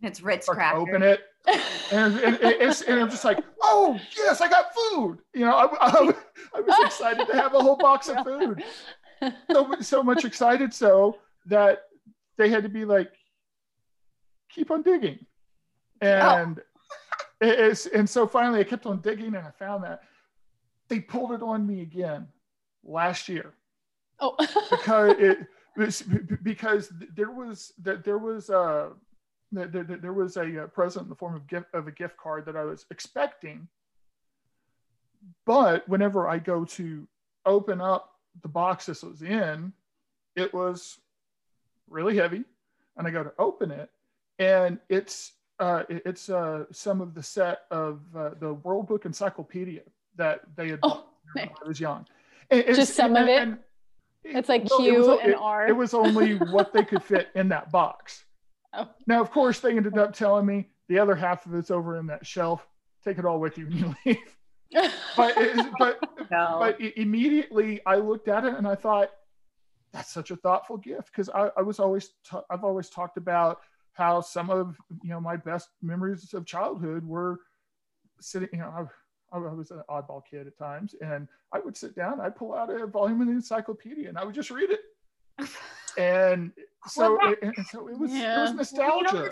It's 0.02 0.22
Ritz 0.22 0.46
Start 0.46 0.58
to 0.58 0.60
cracker. 0.60 0.78
open 0.80 1.04
it 1.04 1.22
and, 1.92 2.14
and, 2.20 2.36
and 2.36 2.62
it's, 2.62 2.82
and 2.82 3.00
I'm 3.00 3.10
just 3.10 3.26
like, 3.26 3.40
oh 3.62 4.00
yes, 4.16 4.42
I 4.42 4.50
got 4.50 4.66
food. 4.74 5.20
You 5.34 5.46
know, 5.46 5.56
I, 5.56 5.66
I, 5.88 6.14
I 6.56 6.60
was 6.62 6.86
excited 6.86 7.28
to 7.28 7.34
have 7.34 7.54
a 7.56 7.60
whole 7.60 7.78
box 7.78 8.10
of 8.10 8.24
food. 8.26 8.64
So 9.52 9.76
so 9.82 10.04
much 10.04 10.26
excited 10.26 10.74
so 10.74 11.18
that 11.48 11.84
they 12.38 12.50
had 12.50 12.64
to 12.64 12.70
be 12.70 12.86
like, 12.86 13.12
keep 14.50 14.72
on 14.72 14.82
digging, 14.82 15.20
and 16.02 16.60
it- 17.42 17.60
it's 17.60 17.86
and 17.88 18.10
so 18.10 18.28
finally 18.28 18.60
I 18.60 18.64
kept 18.64 18.86
on 18.86 19.02
digging 19.02 19.36
and 19.36 19.46
I 19.46 19.52
found 19.52 19.84
that 19.84 20.02
they 20.88 21.00
pulled 21.00 21.32
it 21.34 21.42
on 21.42 21.66
me 21.68 21.82
again 21.82 22.28
last 22.84 23.28
year 23.28 23.54
oh. 24.20 24.36
because 24.70 25.16
it 25.20 25.40
was 25.76 26.02
because 26.44 26.92
there 27.16 27.32
was 27.32 27.74
that 27.84 28.04
there 28.04 28.18
was 28.18 28.50
uh 28.50 28.90
there, 29.52 29.68
there, 29.68 29.84
there 29.84 30.14
was 30.14 30.38
a 30.38 30.64
uh, 30.64 30.68
present 30.68 31.04
in 31.04 31.10
the 31.10 31.16
form 31.16 31.36
of 31.36 31.48
gift 31.48 31.68
of 31.74 31.88
a 31.88 31.92
gift 31.92 32.18
card 32.18 32.46
that 32.46 32.56
I 32.56 32.64
was 32.64 32.86
expecting, 32.92 33.68
but 35.46 35.88
whenever 35.90 36.28
I 36.28 36.40
go 36.40 36.66
to 36.66 37.08
open 37.46 37.82
up 37.82 38.16
the 38.42 38.48
box 38.48 38.86
this 38.86 39.04
was 39.04 39.22
in, 39.22 39.74
it 40.36 40.54
was 40.54 41.00
really 41.90 42.16
heavy, 42.16 42.44
and 42.98 43.08
I 43.08 43.12
go 43.12 43.24
to 43.24 43.34
open 43.40 43.72
it, 43.72 43.90
and 44.38 44.80
it's 44.90 45.34
uh, 45.60 45.84
it's 45.90 46.30
uh, 46.30 46.64
some 46.72 47.02
of 47.02 47.14
the 47.14 47.24
set 47.24 47.62
of 47.72 48.00
uh, 48.16 48.30
the 48.40 48.54
World 48.54 48.88
Book 48.88 49.06
Encyclopedia 49.06 49.82
that 50.16 50.42
they 50.56 50.70
had 50.70 50.80
Oh, 50.84 51.06
when. 51.34 51.50
I 51.50 51.68
was 51.68 51.80
young. 51.80 52.06
And 52.50 52.62
it's- 52.62 52.78
Just 52.78 52.96
some 52.96 53.16
of 53.16 53.28
it? 53.28 53.42
and- 53.42 53.58
It's 54.24 54.48
like 54.50 54.66
well, 54.70 54.80
it 54.80 54.84
Q 54.84 55.00
was- 55.00 55.20
and 55.22 55.32
it- 55.32 55.38
R. 55.38 55.68
It 55.68 55.74
was 55.76 55.94
only 55.94 56.36
what 56.38 56.72
they 56.72 56.84
could 56.86 57.04
fit 57.04 57.28
in 57.36 57.50
that 57.50 57.72
box. 57.72 58.24
Oh. 58.74 58.90
Now, 59.08 59.22
of 59.22 59.32
course, 59.32 59.60
they 59.60 59.76
ended 59.76 59.98
up 59.98 60.14
telling 60.14 60.46
me 60.46 60.70
the 60.88 61.00
other 61.00 61.16
half 61.16 61.46
of 61.46 61.56
it's 61.56 61.72
over 61.72 61.98
in 61.98 62.08
that 62.08 62.26
shelf. 62.26 62.68
Take 63.04 63.18
it 63.18 63.26
all 63.26 63.40
with 63.40 63.58
you 63.58 63.66
when 63.68 63.78
you 63.78 63.96
leave. 64.06 64.38
But 65.18 65.36
but 65.80 66.00
No. 66.32 66.58
but 66.60 66.80
immediately 66.80 67.82
I 67.88 67.96
looked 67.96 68.28
at 68.28 68.46
it 68.46 68.54
and 68.54 68.68
I 68.68 68.76
thought, 68.76 69.10
that's 69.92 70.12
such 70.12 70.30
a 70.30 70.36
thoughtful 70.36 70.78
gift 70.78 71.08
because 71.12 71.30
I, 71.30 71.50
I 71.58 71.62
was 71.64 71.80
always 71.80 72.12
I've 72.52 72.64
always 72.64 72.90
talked 72.90 73.18
about 73.18 73.62
how 73.94 74.22
some 74.22 74.52
of 74.52 74.78
you 75.02 75.10
know 75.10 75.20
my 75.20 75.36
best 75.36 75.70
memories 75.82 76.32
of 76.36 76.46
childhood 76.46 77.04
were 77.04 77.40
sitting 78.22 78.50
you 78.54 78.60
know 78.60 78.88
I, 79.34 79.36
I 79.36 79.40
was 79.40 79.72
an 79.72 79.82
oddball 79.90 80.22
kid 80.30 80.46
at 80.46 80.56
times 80.60 80.94
and 81.02 81.28
I 81.52 81.60
would 81.60 81.76
sit 81.76 81.96
down 81.96 82.22
I'd 82.22 82.36
pull 82.36 82.54
out 82.54 82.70
a 82.70 82.86
volume 82.86 83.22
of 83.22 83.28
the 83.28 83.34
encyclopedia 83.34 84.08
and 84.10 84.18
I 84.20 84.24
would 84.24 84.36
just 84.36 84.52
read 84.52 84.70
it 84.70 85.50
and 86.00 86.52
so 86.88 87.18
Well, 87.18 87.34
it, 87.34 87.40
and 87.42 87.68
so 87.68 87.88
it 87.90 87.98
was 88.00 88.12
it 88.14 88.24
was 88.24 88.54
nostalgia 88.54 89.30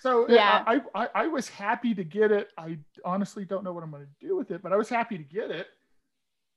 so 0.00 0.28
Yeah. 0.28 0.62
I, 0.66 0.80
I 0.94 1.08
I 1.14 1.26
was 1.28 1.48
happy 1.48 1.94
to 1.94 2.04
get 2.04 2.30
it 2.30 2.50
I 2.58 2.78
honestly 3.04 3.44
don't 3.44 3.64
know 3.64 3.72
what 3.72 3.82
I'm 3.82 3.90
going 3.90 4.04
to 4.06 4.26
do 4.26 4.36
with 4.36 4.50
it 4.50 4.62
but 4.62 4.72
I 4.72 4.76
was 4.76 4.88
happy 4.88 5.16
to 5.18 5.24
get 5.24 5.50
it 5.50 5.66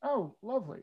oh 0.03 0.35
lovely 0.41 0.81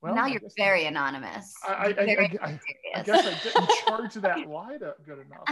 well 0.00 0.14
now 0.14 0.24
I 0.24 0.28
you're 0.28 0.40
guess- 0.40 0.54
very 0.56 0.86
anonymous. 0.86 1.54
I, 1.66 1.72
I, 1.72 1.84
I, 1.86 1.92
Very 1.92 2.38
I, 2.40 2.46
I, 2.46 2.60
I 2.96 3.02
guess 3.02 3.26
I 3.26 3.34
didn't 3.42 3.70
charge 3.86 4.14
that 4.14 4.48
light 4.48 4.82
up 4.82 4.98
good 5.06 5.18
enough. 5.26 5.48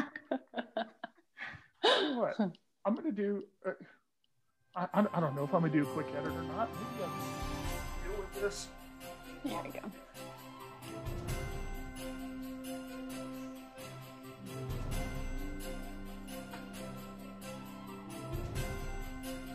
What, 2.16 2.34
I'm 2.84 2.94
gonna 2.94 3.12
do. 3.12 3.44
Uh, 3.66 3.70
I, 4.76 4.86
I 4.94 5.06
I 5.14 5.20
don't 5.20 5.34
know 5.34 5.44
if 5.44 5.54
I'm 5.54 5.62
gonna 5.62 5.72
do 5.72 5.82
a 5.82 5.86
quick 5.94 6.06
edit 6.16 6.32
or 6.32 6.42
not. 6.42 6.68
Maybe 6.74 7.02
I'll 7.02 8.12
deal 8.12 8.20
with 8.20 8.40
this. 8.42 8.68
There 9.44 9.60
we 9.64 9.70
go. 9.70 9.80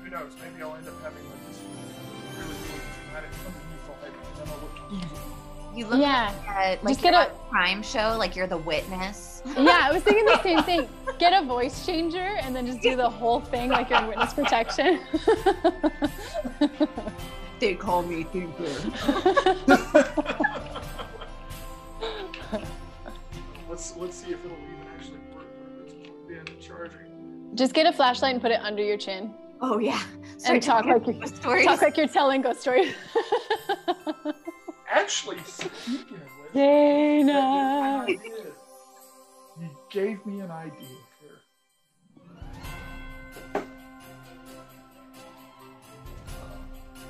Who 0.04 0.10
knows? 0.10 0.32
Maybe 0.42 0.62
I'll 0.64 0.76
end 0.76 0.88
up 0.88 0.94
having 1.02 1.24
like 1.30 1.48
this 1.48 1.60
really 2.38 2.50
really 2.50 2.82
dramatic 3.06 3.30
underneath 3.46 3.90
all 3.90 3.98
that, 4.02 4.12
and 4.12 4.16
then 4.38 4.48
I'll 4.54 4.62
look 4.62 4.78
evil. 5.04 5.20
You 5.76 5.86
look 5.88 6.00
Yeah. 6.00 6.32
like, 6.48 6.50
uh, 6.50 6.84
like 6.84 6.94
Just 6.96 7.02
get 7.02 7.14
a- 7.14 7.30
a 7.32 7.50
crime 7.50 7.84
show, 7.84 8.16
like 8.18 8.36
you're 8.36 8.48
the 8.48 8.58
witness. 8.58 9.42
Yeah, 9.58 9.80
I 9.84 9.92
was 9.92 10.02
thinking 10.04 10.26
the 10.26 10.42
same 10.44 10.64
thing. 10.64 10.88
Get 11.20 11.34
a 11.34 11.46
voice 11.46 11.86
changer 11.86 12.20
and 12.42 12.56
then 12.56 12.66
just 12.66 12.82
do 12.82 12.96
the 12.96 13.10
whole 13.10 13.40
thing 13.42 13.70
like 13.70 13.90
you're 13.90 14.00
in 14.00 14.08
witness 14.08 14.34
protection. 14.34 15.00
They 17.60 17.74
call 17.76 18.04
me 18.04 18.24
thinker. 18.24 18.64
let's 23.70 23.96
let's 23.98 24.18
see 24.18 24.32
if 24.32 24.46
it'll 24.46 24.58
even 24.58 24.88
actually 24.96 25.18
work 25.34 25.48
when 25.60 25.84
it's 25.86 25.94
plugged 25.94 26.32
in 26.50 26.60
charging. 26.62 27.52
just 27.56 27.74
get 27.74 27.88
a 27.88 27.92
flashlight 27.94 28.34
and 28.34 28.42
put 28.42 28.52
it 28.52 28.62
under 28.62 28.84
your 28.84 28.98
chin. 28.98 29.34
Oh 29.62 29.80
yeah. 29.80 30.02
And 30.46 30.62
talk 30.62 30.86
like 30.86 31.08
you- 31.08 31.14
ghost 31.14 31.38
stories. 31.38 31.66
Talk 31.66 31.82
like 31.82 31.98
you're 31.98 32.08
telling 32.08 32.42
ghost 32.44 32.62
stories. 32.62 32.94
Actually, 34.90 35.40
speaking 35.46 36.18
of 36.18 36.30
which. 36.44 36.54
Dana. 36.54 38.06
You 38.08 39.70
gave 39.90 40.24
me 40.26 40.42
an 40.42 40.52
idea 40.52 40.97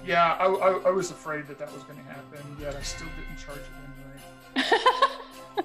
Yeah, 0.08 0.38
I, 0.40 0.46
I, 0.46 0.70
I 0.88 0.90
was 0.92 1.12
afraid 1.12 1.48
that 1.48 1.60
that 1.60 1.74
was 1.74 1.84
going 1.84 2.00
to 2.00 2.06
happen, 2.06 2.40
yet 2.62 2.74
I 2.78 2.82
still 2.82 3.10
didn't 3.20 3.38
charge 3.38 3.58
it 3.58 4.64
anyway. 4.64 4.84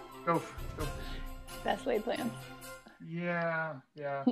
Go, 0.27 0.37
f- 0.37 0.55
go 0.77 0.85
figure. 0.85 1.63
Best 1.65 1.87
laid 1.87 2.05
plans. 2.05 2.33
Yeah, 3.05 3.75
yeah. 3.95 4.25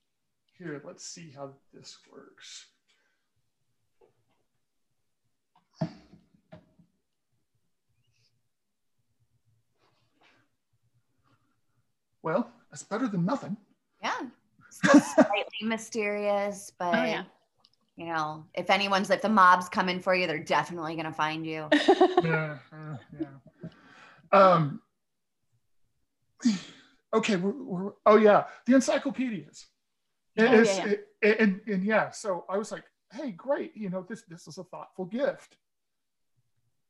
Here, 0.58 0.82
let's 0.84 1.04
see 1.04 1.32
how 1.34 1.50
this 1.72 1.98
works. 2.12 2.66
Well, 12.22 12.50
that's 12.70 12.82
better 12.82 13.06
than 13.06 13.24
nothing. 13.24 13.56
Yeah. 14.02 14.18
Still 14.70 15.00
slightly 15.14 15.62
mysterious, 15.62 16.72
oh, 16.72 16.90
but 16.92 16.98
oh 16.98 17.04
yeah. 17.04 17.24
You 17.98 18.06
know, 18.06 18.44
if 18.54 18.70
anyone's 18.70 19.10
if 19.10 19.20
the 19.22 19.28
mob's 19.28 19.68
coming 19.68 19.98
for 20.00 20.14
you, 20.14 20.26
they're 20.28 20.38
definitely 20.38 20.94
gonna 20.96 21.12
find 21.12 21.44
you. 21.44 21.68
yeah, 22.22 22.58
uh, 22.72 22.96
yeah. 23.18 23.26
Um. 24.30 24.80
Okay. 27.14 27.36
We're, 27.36 27.50
we're, 27.64 27.92
oh 28.06 28.16
yeah, 28.16 28.44
the 28.66 28.74
encyclopedias. 28.74 29.66
Oh, 30.38 30.44
And, 30.44 30.52
yeah, 30.66 30.86
it's- 30.86 30.96
and, 31.22 31.34
and, 31.40 31.60
and 31.66 31.84
yeah, 31.84 32.10
so 32.10 32.44
I 32.48 32.56
was 32.58 32.70
like, 32.70 32.84
hey, 33.12 33.32
great. 33.32 33.72
You 33.76 33.90
know, 33.90 34.06
this 34.08 34.22
this 34.28 34.46
is 34.46 34.58
a 34.58 34.64
thoughtful 34.64 35.04
gift. 35.06 35.56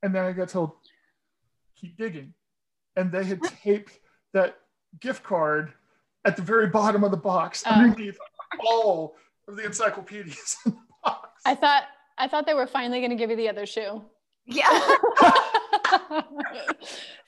And 0.03 0.15
then 0.15 0.25
I 0.27 0.33
got 0.33 0.51
told, 0.51 0.73
keep 1.75 1.97
digging, 1.97 2.35
and 2.97 3.11
they 3.11 3.25
had 3.25 3.43
taped 3.43 3.99
that 4.35 4.59
gift 5.01 5.23
card 5.25 5.73
at 6.27 6.37
the 6.37 6.43
very 6.43 6.67
bottom 6.67 7.03
of 7.03 7.11
the 7.11 7.17
box 7.17 7.63
Oh. 7.67 7.71
underneath 7.71 8.19
all 8.67 9.17
of 9.49 9.57
the 9.57 9.65
encyclopedias 9.65 10.57
in 11.47 11.51
the 11.51 11.57
box. 11.57 11.59
I 11.59 11.67
thought 11.67 11.83
I 12.19 12.29
thought 12.29 12.47
they 12.47 12.55
were 12.55 12.67
finally 12.67 12.99
going 13.01 13.11
to 13.11 13.17
give 13.17 13.31
you 13.31 13.37
the 13.37 13.49
other 13.49 13.67
shoe. 13.67 14.03
Yeah. 14.47 14.67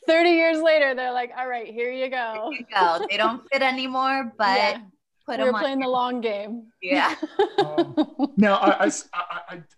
30 0.07 0.31
years 0.31 0.61
later, 0.61 0.95
they're 0.95 1.13
like, 1.13 1.31
all 1.37 1.47
right, 1.49 1.67
here 1.67 1.91
you 1.93 2.09
go. 2.11 2.49
There 2.51 2.59
you 2.61 2.67
go. 2.75 3.07
They 3.09 3.17
don't 3.17 3.43
fit 3.53 3.63
anymore, 3.63 4.33
but 4.39 4.57
yeah, 4.59 4.79
put 5.27 5.39
we're 5.39 5.47
them 5.47 5.55
on. 5.55 5.61
playing 5.61 5.79
the 5.81 5.89
long 5.89 6.21
game. 6.21 6.67
yeah. 6.83 7.15
Um, 7.61 7.95
Now, 8.39 8.57
I 8.59 8.89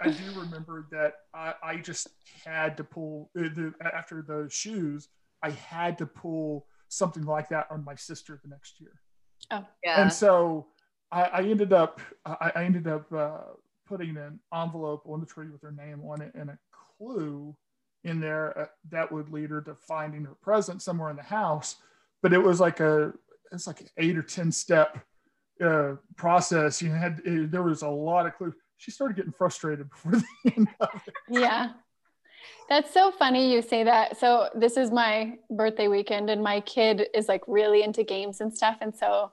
do 0.05 0.41
remember 0.41 0.87
that 0.93 1.15
I, 1.35 1.55
I 1.63 1.77
just 1.79 2.07
had 2.45 2.77
to 2.77 2.85
pull 2.85 3.31
uh, 3.37 3.43
the, 3.43 3.75
after 3.93 4.23
the 4.23 4.49
shoes. 4.51 5.09
I 5.43 5.51
had 5.51 5.99
to 5.99 6.07
pull 6.07 6.67
something 6.89 7.25
like 7.25 7.49
that 7.49 7.67
on 7.71 7.85
my 7.85 7.97
sister 7.97 8.39
the 8.43 8.49
next 8.49 8.81
year, 8.81 8.93
Oh, 9.51 9.65
Yeah. 9.83 10.01
and 10.01 10.13
so 10.13 10.69
I, 11.11 11.23
I 11.25 11.41
ended 11.43 11.73
up 11.73 12.01
I, 12.25 12.53
I 12.55 12.65
ended 12.65 12.87
up 12.87 13.13
uh, 13.13 13.39
putting 13.87 14.17
an 14.17 14.41
envelope 14.55 15.03
on 15.07 15.21
the 15.21 15.27
tree 15.27 15.49
with 15.51 15.63
her 15.63 15.73
name 15.73 16.03
on 16.05 16.21
it 16.23 16.33
and 16.35 16.51
a 16.51 16.59
clue 16.99 17.55
in 18.05 18.21
there 18.21 18.59
uh, 18.59 18.67
that 18.91 19.11
would 19.11 19.31
lead 19.31 19.51
her 19.51 19.61
to 19.63 19.75
finding 19.75 20.25
her 20.25 20.35
present 20.43 20.83
somewhere 20.83 21.11
in 21.11 21.17
the 21.17 21.23
house. 21.23 21.77
But 22.23 22.33
it 22.33 22.39
was 22.39 22.61
like 22.61 22.81
a 22.81 23.13
it's 23.53 23.67
like 23.67 23.81
an 23.81 23.89
eight 23.99 24.17
or 24.17 24.23
ten 24.23 24.51
step 24.51 25.05
uh, 25.63 25.95
process. 26.17 26.81
You 26.83 26.91
had 26.91 27.21
uh, 27.27 27.47
there 27.49 27.63
was 27.63 27.83
a 27.83 27.89
lot 27.89 28.27
of 28.27 28.37
clues. 28.37 28.55
She 28.77 28.91
started 28.91 29.17
getting 29.17 29.33
frustrated 29.33 29.89
before 29.91 30.13
the 30.13 30.53
end 30.57 30.69
of 30.81 30.89
it. 31.07 31.15
yeah. 31.29 31.73
That's 32.69 32.93
so 32.93 33.13
funny 33.13 33.53
you 33.53 33.61
say 33.63 33.85
that. 33.85 34.19
So 34.19 34.49
this 34.55 34.77
is 34.77 34.91
my 34.91 35.39
birthday 35.51 35.89
weekend 35.89 36.31
and 36.31 36.43
my 36.43 36.61
kid 36.61 37.07
is 37.15 37.29
like 37.29 37.43
really 37.47 37.83
into 37.83 38.03
games 38.03 38.41
and 38.41 38.53
stuff 38.53 38.79
and 38.81 38.95
so 38.95 39.31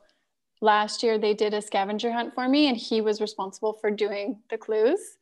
last 0.61 1.03
year 1.03 1.17
they 1.17 1.33
did 1.33 1.53
a 1.53 1.61
scavenger 1.61 2.11
hunt 2.11 2.33
for 2.33 2.47
me 2.47 2.67
and 2.67 2.77
he 2.77 3.01
was 3.01 3.21
responsible 3.21 3.73
for 3.73 3.91
doing 3.91 4.39
the 4.49 4.57
clues. 4.57 5.17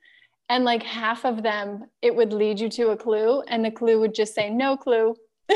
And 0.50 0.64
like 0.64 0.84
half 0.84 1.26
of 1.26 1.44
them 1.44 1.86
it 2.02 2.16
would 2.16 2.34
lead 2.34 2.60
you 2.60 2.70
to 2.70 2.90
a 2.90 2.98
clue 2.98 3.42
and 3.42 3.64
the 3.64 3.72
clue 3.72 4.00
would 4.00 4.16
just 4.16 4.34
say 4.34 4.50
no 4.50 4.78
clue. 4.78 5.16
I 5.50 5.56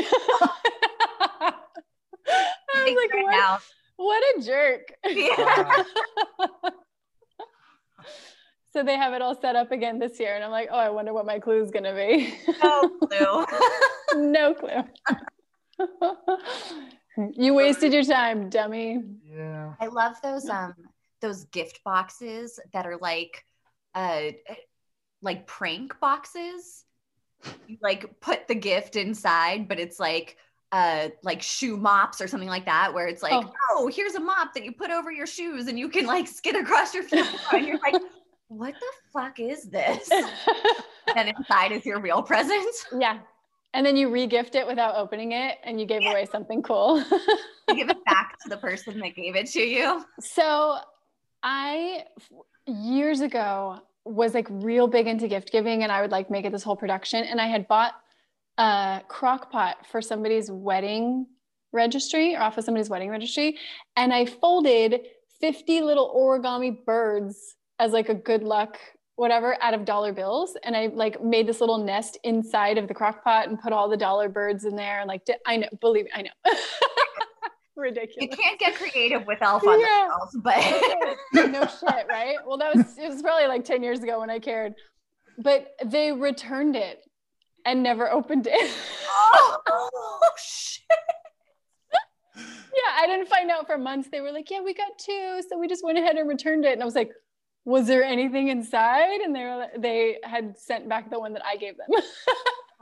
was 2.85 2.95
like 2.95 3.13
what, 3.13 3.61
what 3.97 4.23
a 4.37 4.41
jerk. 4.41 4.93
Yeah. 5.05 5.83
so 8.73 8.83
they 8.83 8.95
have 8.95 9.13
it 9.13 9.21
all 9.21 9.39
set 9.39 9.55
up 9.55 9.71
again 9.71 9.99
this 9.99 10.19
year 10.19 10.35
and 10.35 10.43
I'm 10.43 10.51
like, 10.51 10.69
"Oh, 10.71 10.77
I 10.77 10.89
wonder 10.89 11.13
what 11.13 11.25
my 11.25 11.39
clue 11.39 11.61
is 11.61 11.71
going 11.71 11.83
to 11.83 11.93
be." 11.93 12.33
No 12.63 12.89
clue. 13.07 13.45
no 14.31 14.53
clue. 14.53 14.83
You 17.35 17.53
wasted 17.53 17.93
your 17.93 18.03
time, 18.03 18.49
dummy. 18.49 19.01
Yeah. 19.33 19.73
I 19.79 19.87
love 19.87 20.15
those 20.23 20.49
um 20.49 20.73
those 21.21 21.45
gift 21.45 21.83
boxes 21.83 22.59
that 22.73 22.85
are 22.85 22.97
like 22.97 23.45
uh 23.95 24.31
like 25.21 25.45
prank 25.47 25.99
boxes. 25.99 26.83
You 27.67 27.77
like 27.81 28.19
put 28.19 28.47
the 28.47 28.55
gift 28.55 28.95
inside, 28.95 29.67
but 29.67 29.79
it's 29.79 29.99
like 29.99 30.37
uh 30.71 31.09
like 31.23 31.41
shoe 31.41 31.75
mops 31.77 32.21
or 32.21 32.27
something 32.27 32.49
like 32.49 32.65
that 32.65 32.93
where 32.93 33.07
it's 33.07 33.21
like, 33.23 33.33
Oh. 33.33 33.53
oh, 33.71 33.87
here's 33.87 34.15
a 34.15 34.19
mop 34.19 34.53
that 34.53 34.63
you 34.63 34.71
put 34.71 34.89
over 34.91 35.11
your 35.11 35.27
shoes 35.27 35.67
and 35.67 35.77
you 35.77 35.89
can 35.89 36.05
like 36.05 36.27
skid 36.27 36.55
across 36.55 36.93
your 36.93 37.03
feet. 37.03 37.25
and 37.53 37.65
you're 37.67 37.79
like, 37.79 38.01
what 38.47 38.73
the 38.73 38.91
fuck 39.13 39.39
is 39.39 39.63
this? 39.69 40.09
and 41.15 41.29
inside 41.37 41.71
is 41.71 41.85
your 41.85 41.99
real 41.99 42.21
present. 42.21 42.63
yeah. 42.97 43.19
And 43.73 43.85
then 43.85 43.95
you 43.95 44.09
regift 44.09 44.55
it 44.55 44.67
without 44.67 44.95
opening 44.95 45.31
it 45.31 45.57
and 45.63 45.79
you 45.79 45.85
gave 45.85 46.01
Yeah. 46.01 46.11
away 46.11 46.25
something 46.25 46.61
cool. 46.61 47.03
You 47.69 47.77
give 47.77 47.89
it 47.89 48.03
back 48.03 48.37
to 48.43 48.49
the 48.49 48.57
person 48.57 48.99
that 48.99 49.15
gave 49.15 49.37
it 49.37 49.47
to 49.51 49.61
you. 49.61 50.03
so 50.19 50.77
I 51.41 52.03
years 52.67 53.21
ago 53.21 53.79
was 54.03 54.33
like 54.33 54.47
real 54.49 54.87
big 54.87 55.07
into 55.07 55.27
gift 55.29 55.51
giving 55.53 55.83
and 55.83 55.91
I 55.91 56.01
would 56.01 56.11
like 56.11 56.29
make 56.29 56.43
it 56.43 56.51
this 56.51 56.63
whole 56.63 56.75
production 56.75 57.23
and 57.23 57.39
I 57.39 57.47
had 57.47 57.67
bought 57.69 57.93
a 58.57 59.01
crock 59.07 59.51
pot 59.51 59.85
for 59.89 60.01
somebody's 60.01 60.51
wedding 60.51 61.27
registry 61.71 62.35
or 62.35 62.41
off 62.41 62.57
of 62.57 62.65
somebody's 62.65 62.89
wedding 62.89 63.09
registry 63.09 63.57
and 63.95 64.13
I 64.13 64.25
folded 64.25 65.01
50 65.39 65.81
little 65.81 66.13
origami 66.13 66.83
birds 66.85 67.55
as 67.79 67.93
like 67.93 68.09
a 68.09 68.13
good 68.15 68.43
luck 68.43 68.77
whatever 69.21 69.55
out 69.61 69.75
of 69.75 69.85
dollar 69.85 70.11
bills. 70.11 70.57
And 70.63 70.75
I 70.75 70.87
like 70.87 71.23
made 71.23 71.45
this 71.47 71.59
little 71.61 71.77
nest 71.77 72.17
inside 72.23 72.79
of 72.79 72.87
the 72.87 72.93
crock 72.95 73.23
pot 73.23 73.47
and 73.47 73.61
put 73.61 73.71
all 73.71 73.87
the 73.87 73.95
dollar 73.95 74.29
birds 74.29 74.65
in 74.65 74.75
there. 74.75 74.99
And 74.99 75.07
like 75.07 75.25
did, 75.25 75.35
I 75.45 75.57
know 75.57 75.67
believe 75.79 76.05
me 76.05 76.11
I 76.15 76.23
know. 76.23 76.31
Ridiculous. 77.75 78.15
You 78.19 78.29
can't 78.29 78.59
get 78.59 78.73
creative 78.75 79.27
with 79.27 79.37
elf 79.41 79.63
on 79.65 79.79
Yeah. 79.79 80.09
the 80.33 80.53
shelf 80.53 81.13
but 81.33 81.51
no 81.51 81.61
shit 81.67 82.07
right? 82.09 82.35
Well 82.47 82.57
that 82.57 82.75
was 82.75 82.97
it 82.97 83.09
was 83.11 83.21
probably 83.21 83.47
like 83.47 83.63
10 83.63 83.83
years 83.83 83.99
ago 84.01 84.19
when 84.21 84.31
I 84.31 84.39
cared. 84.39 84.73
But 85.37 85.67
they 85.85 86.11
returned 86.11 86.75
it 86.75 86.99
and 87.63 87.83
never 87.83 88.11
opened 88.11 88.47
it. 88.49 88.71
Oh, 89.07 90.19
shit. 90.37 90.81
yeah 92.35 92.91
I 92.99 93.05
didn't 93.05 93.27
find 93.29 93.51
out 93.51 93.67
for 93.67 93.77
months. 93.77 94.09
They 94.11 94.19
were 94.21 94.31
like 94.31 94.49
yeah 94.49 94.61
we 94.61 94.73
got 94.73 94.97
two 94.97 95.41
so 95.47 95.59
we 95.59 95.67
just 95.67 95.83
went 95.85 95.99
ahead 95.99 96.15
and 96.15 96.27
returned 96.27 96.65
it. 96.65 96.73
And 96.73 96.81
I 96.81 96.85
was 96.85 96.95
like 96.95 97.11
was 97.65 97.87
there 97.87 98.03
anything 98.03 98.47
inside 98.47 99.19
and 99.21 99.35
they 99.35 99.43
were, 99.43 99.67
they 99.77 100.17
had 100.23 100.57
sent 100.57 100.89
back 100.89 101.09
the 101.11 101.19
one 101.19 101.33
that 101.33 101.43
I 101.45 101.55
gave 101.57 101.75
them 101.77 101.87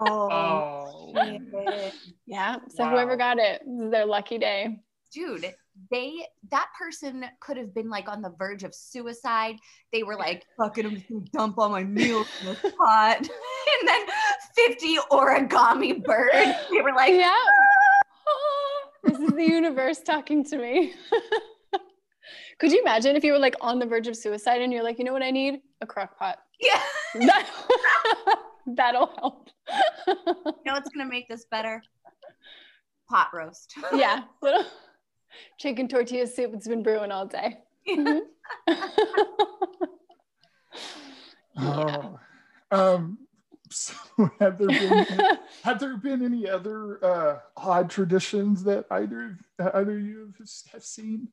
Oh, 0.02 0.30
Oh, 0.32 1.14
shit. 1.14 1.94
Yeah. 2.26 2.58
So 2.70 2.84
Wow. 2.86 2.92
whoever 2.92 3.18
got 3.18 3.38
it, 3.38 3.62
this 3.68 3.82
is 3.86 3.92
their 3.92 4.06
lucky 4.06 4.38
day. 4.38 4.80
dude 5.14 5.54
they 5.92 6.26
that 6.52 6.68
person 6.78 7.24
could 7.40 7.56
have 7.58 7.74
been 7.74 7.90
like 7.90 8.10
on 8.10 8.22
the 8.22 8.34
verge 8.38 8.64
of 8.64 8.76
suicide 8.76 9.56
they 9.94 10.04
were 10.04 10.18
like 10.18 10.44
"Fuck 10.58 10.76
fucking 10.76 10.86
i'm 10.86 10.96
just 10.96 11.08
gonna 11.10 11.22
dump 11.32 11.58
all 11.58 11.70
my 11.70 11.84
meals 11.86 12.28
in 12.42 12.48
this 12.48 12.74
pot 12.78 13.18
and 13.20 13.88
then 13.88 14.02
50 14.56 14.98
origami 15.10 16.04
birds 16.04 16.58
they 16.70 16.82
were 16.82 16.92
like 16.94 17.14
yeah. 17.14 17.32
Ah. 17.34 18.90
this 19.06 19.20
is 19.20 19.32
the 19.34 19.44
universe 19.46 20.00
talking 20.02 20.44
to 20.46 20.58
me. 20.58 20.94
Could 22.60 22.72
you 22.72 22.82
imagine 22.82 23.16
if 23.16 23.24
you 23.24 23.32
were 23.32 23.40
like 23.40 23.56
on 23.62 23.80
the 23.80 23.86
verge 23.86 24.08
of 24.08 24.16
suicide 24.18 24.62
and 24.62 24.72
you're 24.74 24.84
like, 24.84 25.00
you 25.00 25.06
know 25.06 25.14
what 25.14 25.24
I 25.24 25.32
need? 25.32 25.62
A 25.82 25.86
crock 25.86 26.18
pot. 26.20 26.40
yeah 26.60 26.82
That, 27.16 27.50
that'll 28.68 29.08
help. 29.18 29.50
you 30.08 30.16
know 30.66 30.74
what's 30.74 30.90
gonna 30.90 31.10
make 31.10 31.28
this 31.30 31.46
better 31.50 31.82
pot 33.10 33.30
roast 33.34 33.74
yeah. 33.94 34.24
Little 34.42 34.66
chicken 35.58 35.88
tortilla 35.88 36.28
soup. 36.28 36.52
It's 36.54 36.68
been 36.68 36.84
brewing 36.84 37.12
all 37.12 37.26
day. 37.26 37.58
Mhm. 37.88 38.22
Oh. 41.62 42.20
Um, 42.72 43.18
so 43.70 43.94
have 44.40 44.58
there 44.58 44.68
been 44.68 45.06
have 45.64 45.80
there 45.80 45.98
been 45.98 46.24
any 46.24 46.48
other 46.48 47.04
uh, 47.04 47.40
odd 47.58 47.90
traditions 47.90 48.64
that 48.64 48.86
either 48.92 49.38
either 49.74 50.00
you 50.00 50.34
have- 50.38 50.50
have 50.72 50.84
seen? 50.84 51.28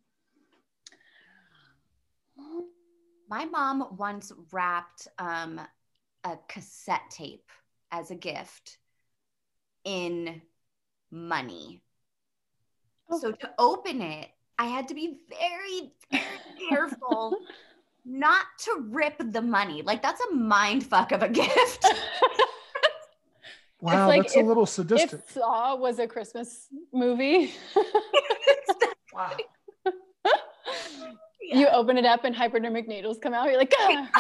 My 3.29 3.45
mom 3.45 3.97
once 3.97 4.33
wrapped 4.53 5.09
um, 5.19 5.61
a 6.25 6.37
cassette 6.49 7.09
tape 7.11 7.51
as 7.91 8.11
a 8.11 8.15
gift 8.15 8.79
in 9.85 10.41
money 11.11 11.81
Oh. 13.11 13.19
So 13.21 13.33
to 13.33 13.51
open 13.59 14.03
it, 14.03 14.29
I 14.59 14.67
had 14.67 14.89
to 14.89 14.95
be 14.95 15.19
very, 15.29 15.93
very 16.11 16.25
careful 16.69 17.37
not 18.05 18.47
to 18.65 18.87
rip 18.89 19.15
the 19.19 19.43
money. 19.43 19.83
Like 19.83 20.03
that's 20.03 20.21
a 20.21 20.35
mind 20.35 20.85
fuck 20.85 21.13
of 21.13 21.23
a 21.23 21.29
gift. 21.29 21.87
Wow, 23.83 24.09
like 24.09 24.23
that's 24.23 24.37
a 24.37 24.39
if- 24.41 24.47
little 24.47 24.63
if 24.63 24.71
sadistic. 24.71 25.21
Saw 25.29 25.77
was 25.77 25.99
a 25.99 26.07
Christmas 26.09 26.67
movie, 26.95 27.53
Wow. 29.13 29.37
You 31.53 31.69
open 31.69 31.97
it 31.97 32.05
up 32.05 32.25
and 32.25 32.35
hypodermic 32.35 32.89
needles 32.89 33.19
come 33.19 33.35
out. 33.35 33.47
You're 33.47 33.59
like, 33.59 33.75
ah. 33.81 34.11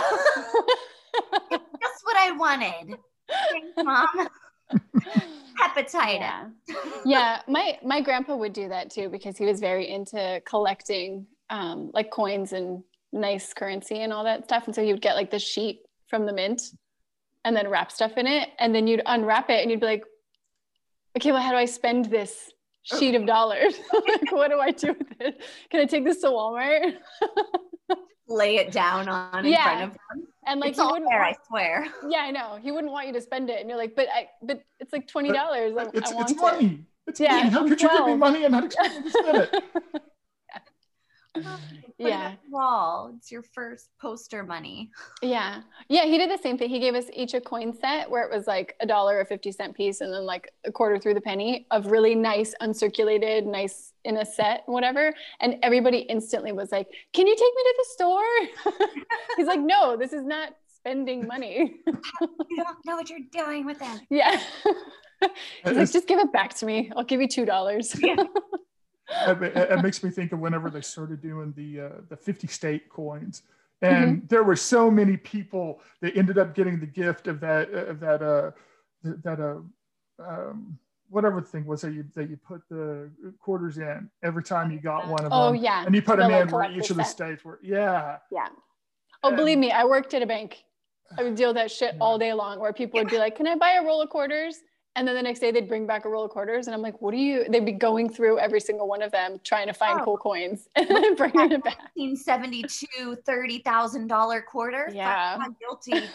That's 1.51 2.05
what 2.05 2.17
I 2.17 2.33
wanted. 2.33 2.99
Thanks, 3.51 3.69
mom. 3.85 4.29
Hepatitis. 5.61 6.21
yeah. 6.21 6.49
yeah, 7.05 7.41
my 7.49 7.79
my 7.83 8.01
grandpa 8.01 8.37
would 8.37 8.53
do 8.53 8.69
that 8.69 8.91
too 8.91 9.09
because 9.09 9.39
he 9.39 9.47
was 9.47 9.61
very 9.61 9.89
into 9.89 10.43
collecting 10.45 11.27
um, 11.49 11.91
like 11.95 12.11
coins 12.11 12.53
and 12.53 12.83
nice 13.12 13.55
currency 13.55 14.01
and 14.01 14.12
all 14.12 14.25
that 14.25 14.45
stuff. 14.45 14.67
And 14.67 14.75
so 14.75 14.85
he 14.85 14.93
would 14.93 15.01
get 15.01 15.17
like 15.17 15.31
the 15.31 15.39
sheet 15.39 15.81
from 16.09 16.27
the 16.27 16.33
mint 16.33 16.62
and 17.45 17.57
then 17.57 17.69
wrap 17.69 17.91
stuff 17.93 18.17
in 18.17 18.27
it, 18.27 18.51
and 18.59 18.75
then 18.75 18.87
you'd 18.87 19.03
unwrap 19.07 19.49
it 19.51 19.62
and 19.62 19.71
you'd 19.71 19.81
be 19.81 19.87
like, 19.87 20.05
okay, 21.17 21.33
well, 21.33 21.41
how 21.41 21.51
do 21.51 21.57
I 21.57 21.65
spend 21.65 22.07
this 22.07 22.51
sheet 22.87 23.14
of 23.14 23.27
dollars? 23.27 23.75
like, 24.09 24.33
what 24.33 24.51
do 24.51 24.59
I 24.61 24.70
do 24.70 24.88
with 24.88 25.20
it? 25.20 25.42
Can 25.70 25.81
I 25.81 25.85
take 25.85 26.05
this 26.05 26.20
to 26.20 26.29
Walmart? 26.29 26.94
Lay 28.29 28.57
it 28.57 28.72
down 28.72 29.09
on 29.09 29.44
in 29.44 29.53
Yeah. 29.53 29.62
front 29.64 29.83
of 29.85 29.90
them. 29.90 30.27
And 30.46 30.61
like 30.61 30.70
it's 30.70 30.81
he 30.81 30.87
wouldn't 30.87 31.09
there, 31.11 31.20
want- 31.20 31.37
I 31.40 31.46
swear. 31.49 31.87
yeah, 32.09 32.18
I 32.20 32.31
know. 32.31 32.59
He 32.61 32.72
wouldn't 32.72 32.92
want 32.92 33.07
you 33.07 33.12
to 33.14 33.20
spend 33.20 33.51
it. 33.51 33.61
And 33.61 33.68
you're 33.68 33.79
like, 33.79 33.94
but 33.96 34.07
I 34.12 34.29
but 34.42 34.62
it's 34.81 34.92
like 34.92 35.07
twenty 35.09 35.33
dollars. 35.33 35.75
I, 35.79 35.83
It's, 35.94 36.11
I 36.11 36.14
want 36.14 36.31
it's 36.31 36.38
it. 36.40 36.42
money. 36.42 36.85
It's 37.07 37.20
Yeah, 37.20 37.37
money. 37.37 37.51
How 37.51 37.68
could 37.68 37.81
you 37.81 37.88
give 37.88 38.07
me 38.07 38.14
money 38.16 38.44
and 38.44 38.53
not 38.53 38.64
expect 38.64 38.96
me 38.96 39.03
to 39.03 39.11
spend 39.11 39.37
it? 39.53 39.64
Put 41.99 42.07
it 42.07 42.11
Yeah. 42.11 42.35
wall. 42.51 43.12
It's 43.16 43.33
your 43.33 43.42
first 43.42 43.88
poster 44.01 44.42
money. 44.42 44.90
Yeah. 45.22 45.62
Yeah. 45.88 46.05
He 46.05 46.18
did 46.18 46.31
the 46.31 46.37
same 46.42 46.59
thing. 46.59 46.68
He 46.68 46.79
gave 46.79 46.94
us 46.94 47.07
each 47.14 47.33
a 47.35 47.40
coin 47.40 47.72
set 47.72 48.11
where 48.11 48.22
it 48.22 48.31
was 48.35 48.46
like 48.46 48.75
a 48.81 48.87
dollar 48.87 49.18
or 49.18 49.25
50 49.25 49.51
cent 49.53 49.75
piece 49.75 50.01
and 50.03 50.12
then 50.12 50.25
like 50.27 50.53
a 50.64 50.72
quarter 50.72 50.99
through 50.99 51.14
the 51.14 51.20
penny 51.22 51.66
of 51.70 51.87
really 51.87 52.14
nice, 52.14 52.55
uncirculated, 52.61 53.46
nice 53.46 53.92
in 54.05 54.18
a 54.18 54.27
set, 54.27 54.62
whatever. 54.66 55.12
And 55.40 55.57
everybody 55.62 55.99
instantly 56.01 56.53
was 56.53 56.70
like, 56.72 56.87
Can 57.14 57.27
you 57.27 57.35
take 57.35 57.55
me 57.57 57.62
to 57.62 57.75
the 57.79 57.87
store? 57.94 58.87
He's 59.38 59.46
like, 59.46 59.61
No, 59.61 59.96
this 59.96 60.12
is 60.12 60.25
not 60.25 60.51
spending 60.77 61.27
money. 61.27 61.77
You 62.49 62.62
don't 62.62 62.79
know 62.87 62.96
what 62.96 63.11
you're 63.11 63.18
doing 63.33 63.66
with 63.66 63.79
them. 63.79 64.01
yeah. 64.09 64.40
He's 65.64 65.77
like, 65.77 65.90
Just 65.90 66.07
give 66.07 66.18
it 66.18 66.33
back 66.33 66.55
to 66.55 66.66
me. 66.66 66.90
I'll 66.96 67.05
give 67.05 67.20
you 67.20 67.29
$2. 67.29 68.01
Yeah. 68.03 68.16
It, 69.09 69.57
it- 69.57 69.83
makes 69.83 70.03
me 70.03 70.11
think 70.11 70.33
of 70.33 70.38
whenever 70.38 70.71
they 70.71 70.81
started 70.81 71.21
doing 71.21 71.53
the 71.57 71.81
uh, 71.87 71.88
the 72.09 72.16
50 72.16 72.47
state 72.47 72.88
coins 72.88 73.42
and 73.83 74.27
there 74.29 74.42
were 74.42 74.57
so 74.57 74.90
many 74.90 75.16
people 75.19 75.81
that 76.01 76.16
ended 76.16 76.38
up 76.38 76.55
getting 76.55 76.81
the 76.81 76.87
gift 76.87 77.27
of 77.29 77.40
that 77.40 77.71
of 77.73 78.01
that 78.01 78.23
uh 78.23 78.51
that 79.03 79.38
uh 79.40 79.59
um 80.23 80.79
whatever 81.11 81.40
the 81.40 81.47
thing 81.47 81.64
was 81.66 81.83
that 81.83 81.92
you 81.92 82.05
that 82.14 82.29
you 82.31 82.37
put 82.37 82.62
the 82.71 83.11
quarters 83.38 83.79
in 83.79 84.11
every 84.23 84.42
time 84.42 84.71
you 84.71 84.81
got 84.81 85.07
one 85.09 85.25
of 85.25 85.33
Oh, 85.33 85.47
them 85.47 85.51
Oh 85.51 85.53
yeah. 85.53 85.85
and 85.85 85.95
you 85.95 86.03
put 86.03 86.16
The, 86.16 86.27
them 86.27 86.49
in 86.49 86.51
where 86.51 86.71
each 86.73 86.90
of 86.90 86.97
the 86.97 87.05
states 87.05 87.45
were 87.45 87.61
yeah 87.62 88.19
Yeah. 88.33 88.49
Oh, 89.23 89.31
Um, 89.31 89.37
believe 89.37 89.59
me, 89.59 89.71
I 89.73 89.85
worked 89.85 90.12
at 90.14 90.23
a 90.23 90.27
bank. 90.27 90.62
I 91.19 91.23
would 91.23 91.37
deal 91.37 91.49
with 91.51 91.57
that 91.57 91.71
shit 91.71 91.95
all 92.01 92.19
day 92.19 92.33
long 92.33 92.59
where 92.61 92.73
people 92.73 92.99
would 93.01 93.09
be 93.11 93.19
like, 93.19 93.37
Can 93.37 93.47
I 93.47 93.57
buy 93.57 93.73
a 93.75 93.83
roll 93.85 94.01
of 94.03 94.09
quarters? 94.11 94.59
And 94.97 95.07
then 95.07 95.15
the 95.15 95.23
next 95.23 95.41
day 95.41 95.51
they'd 95.53 95.69
bring 95.69 95.87
back 95.87 96.07
a 96.07 96.09
roll 96.09 96.25
of 96.25 96.31
quarters. 96.31 96.67
And 96.67 96.75
I'm 96.75 96.81
like, 96.83 97.01
What 97.03 97.11
do 97.13 97.19
you? 97.19 97.45
They'd 97.49 97.65
be 97.67 97.73
going 97.73 98.09
through 98.09 98.39
every 98.39 98.61
single 98.61 98.89
one 98.89 99.03
of 99.03 99.13
them 99.13 99.39
trying 99.45 99.67
to 99.67 99.75
find 99.75 100.01
Oh. 100.01 100.05
cool 100.05 100.17
coins 100.17 100.69
and 100.77 100.89
then 100.89 101.15
bringing 101.15 101.53
it 101.53 101.63
back. 101.63 101.79
1972 101.95 103.19
$30,000 103.29 104.45
quarter. 104.47 104.91
Yeah. 104.93 105.39
I'm 105.41 105.55
guilty. 105.61 105.93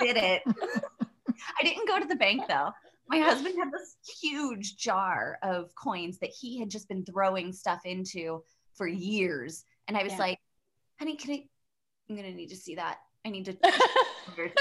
Did 0.00 0.16
it. 0.16 0.42
I 0.46 1.62
didn't 1.62 1.86
go 1.88 1.98
to 2.00 2.06
the 2.06 2.16
bank 2.16 2.42
though. 2.48 2.70
My 3.08 3.18
husband 3.20 3.54
had 3.58 3.72
this 3.72 3.96
huge 4.20 4.76
jar 4.76 5.38
of 5.42 5.70
coins 5.74 6.18
that 6.18 6.30
he 6.30 6.58
had 6.58 6.68
just 6.68 6.88
been 6.88 7.04
throwing 7.04 7.52
stuff 7.52 7.80
into 7.86 8.42
for 8.74 8.86
years. 8.86 9.64
And 9.86 9.96
I 9.96 10.02
was 10.02 10.12
Yeah. 10.12 10.18
like, 10.18 10.38
honey, 10.98 11.16
can 11.16 11.30
I? 11.32 11.44
I'm 12.10 12.16
going 12.16 12.28
to 12.30 12.36
need 12.36 12.48
to 12.50 12.56
see 12.56 12.74
that. 12.74 12.98
I 13.24 13.30
need 13.30 13.44
to. 13.46 13.56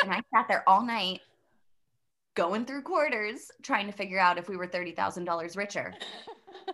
and 0.04 0.12
I 0.12 0.22
sat 0.34 0.48
there 0.48 0.63
all 0.68 0.86
night 0.86 1.22
going 2.38 2.65
through 2.65 2.84
quarters 2.84 3.50
trying 3.63 3.88
to 3.88 3.91
figure 3.91 4.19
out 4.19 4.38
if 4.38 4.47
we 4.47 4.56
were 4.56 4.67
$30,000 4.67 5.58
richer. 5.58 5.91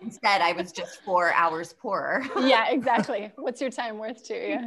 Instead, 0.01 0.41
I 0.41 0.51
was 0.51 0.73
just 0.73 1.01
four 1.03 1.31
hours 1.33 1.73
poorer. 1.73 2.25
yeah, 2.41 2.67
exactly. 2.69 3.31
What's 3.37 3.61
your 3.61 3.69
time 3.69 3.97
worth 3.97 4.25
to 4.25 4.49
you? 4.49 4.59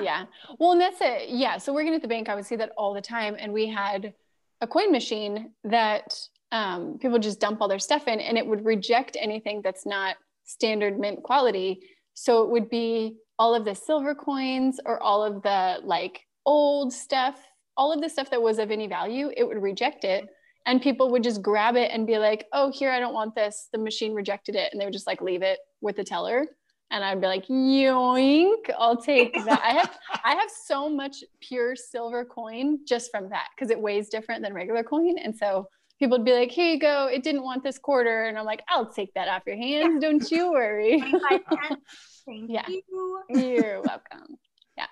Yeah. 0.00 0.24
Well, 0.58 0.72
and 0.72 0.80
that's 0.80 1.00
it. 1.00 1.28
Yeah. 1.28 1.58
So 1.58 1.72
working 1.72 1.94
at 1.94 2.02
the 2.02 2.08
bank, 2.08 2.28
I 2.28 2.34
would 2.34 2.44
see 2.44 2.56
that 2.56 2.72
all 2.76 2.92
the 2.92 3.00
time. 3.00 3.36
And 3.38 3.52
we 3.52 3.68
had 3.68 4.14
a 4.60 4.66
coin 4.66 4.90
machine 4.90 5.52
that 5.62 6.18
um, 6.50 6.98
people 6.98 7.20
just 7.20 7.38
dump 7.38 7.62
all 7.62 7.68
their 7.68 7.78
stuff 7.78 8.08
in 8.08 8.18
and 8.18 8.36
it 8.36 8.44
would 8.44 8.64
reject 8.64 9.16
anything 9.20 9.62
that's 9.62 9.86
not 9.86 10.16
standard 10.42 10.98
mint 10.98 11.22
quality. 11.22 11.82
So 12.14 12.42
it 12.42 12.50
would 12.50 12.68
be 12.68 13.16
all 13.38 13.54
of 13.54 13.64
the 13.64 13.76
silver 13.76 14.14
coins 14.14 14.80
or 14.84 15.00
all 15.00 15.22
of 15.22 15.42
the 15.42 15.78
like 15.84 16.26
old 16.44 16.92
stuff, 16.92 17.40
all 17.76 17.92
of 17.92 18.00
the 18.00 18.08
stuff 18.08 18.30
that 18.30 18.42
was 18.42 18.58
of 18.58 18.70
any 18.70 18.86
value, 18.86 19.30
it 19.36 19.44
would 19.46 19.60
reject 19.62 20.04
it. 20.04 20.28
And 20.66 20.80
people 20.80 21.10
would 21.10 21.24
just 21.24 21.42
grab 21.42 21.74
it 21.76 21.90
and 21.92 22.06
be 22.06 22.18
like, 22.18 22.46
oh, 22.52 22.70
here, 22.70 22.90
I 22.90 23.00
don't 23.00 23.14
want 23.14 23.34
this. 23.34 23.68
The 23.72 23.78
machine 23.78 24.14
rejected 24.14 24.54
it. 24.54 24.68
And 24.72 24.80
they 24.80 24.84
would 24.84 24.92
just 24.92 25.06
like 25.08 25.20
leave 25.20 25.42
it 25.42 25.58
with 25.80 25.96
the 25.96 26.04
teller. 26.04 26.46
And 26.92 27.02
I'd 27.02 27.20
be 27.20 27.26
like, 27.26 27.46
yoink, 27.48 28.70
I'll 28.78 29.00
take 29.00 29.32
that. 29.44 29.60
I 29.64 29.72
have 29.72 29.98
I 30.24 30.34
have 30.34 30.50
so 30.66 30.88
much 30.88 31.24
pure 31.40 31.74
silver 31.74 32.24
coin 32.24 32.80
just 32.86 33.10
from 33.10 33.30
that 33.30 33.46
because 33.56 33.70
it 33.70 33.80
weighs 33.80 34.08
different 34.08 34.42
than 34.42 34.52
regular 34.54 34.84
coin. 34.84 35.16
And 35.18 35.36
so 35.36 35.66
people 35.98 36.18
would 36.18 36.24
be 36.24 36.34
like, 36.34 36.50
here 36.50 36.70
you 36.74 36.78
go. 36.78 37.06
It 37.06 37.22
didn't 37.24 37.42
want 37.44 37.62
this 37.64 37.78
quarter. 37.78 38.24
And 38.26 38.38
I'm 38.38 38.44
like, 38.44 38.62
I'll 38.68 38.92
take 38.92 39.12
that 39.14 39.28
off 39.28 39.42
your 39.46 39.56
hands. 39.56 40.00
Don't 40.02 40.30
you 40.30 40.52
worry. 40.52 41.00
Thank 42.26 42.50
Yeah. 42.50 42.66
you. 42.68 42.82
You're 43.30 43.80
welcome. 43.82 44.36
Yeah. 44.76 44.86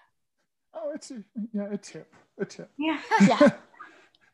Oh, 0.74 0.92
it's 0.94 1.10
a 1.10 1.22
yeah, 1.52 1.68
a 1.70 1.76
tip. 1.76 2.12
Yeah. 2.78 3.00
Yeah. 3.20 3.50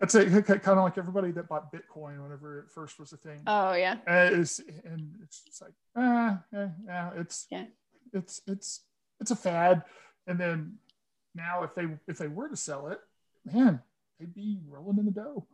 It's 0.01 0.15
a, 0.15 0.25
kind 0.43 0.61
of 0.79 0.85
like 0.85 0.99
everybody 0.99 1.31
that 1.33 1.49
bought 1.49 1.73
Bitcoin 1.73 2.23
whenever 2.23 2.61
it 2.61 2.71
first 2.71 3.01
was 3.01 3.13
a 3.15 3.17
thing. 3.17 3.41
Oh 3.47 3.73
yeah. 3.73 3.97
Uh, 4.07 4.29
it's, 4.33 4.59
and 4.85 5.15
it's 5.23 5.41
just 5.41 5.63
like, 5.63 5.73
ah, 5.97 6.43
yeah, 6.53 6.69
yeah, 6.85 7.11
it's, 7.17 7.47
Yeah. 7.51 7.65
it's, 8.13 8.43
it's, 8.47 8.83
it's 9.21 9.31
a 9.31 9.37
fad. 9.37 9.85
And 10.27 10.39
then 10.39 10.75
now, 11.35 11.63
if 11.63 11.75
they 11.75 11.87
if 12.09 12.19
they 12.19 12.29
were 12.29 12.49
to 12.49 12.57
sell 12.57 12.89
it, 12.89 12.99
man, 13.51 13.81
they'd 14.21 14.35
be 14.35 14.59
rolling 14.69 14.99
in 14.99 15.07
the 15.07 15.13
dough. 15.13 15.47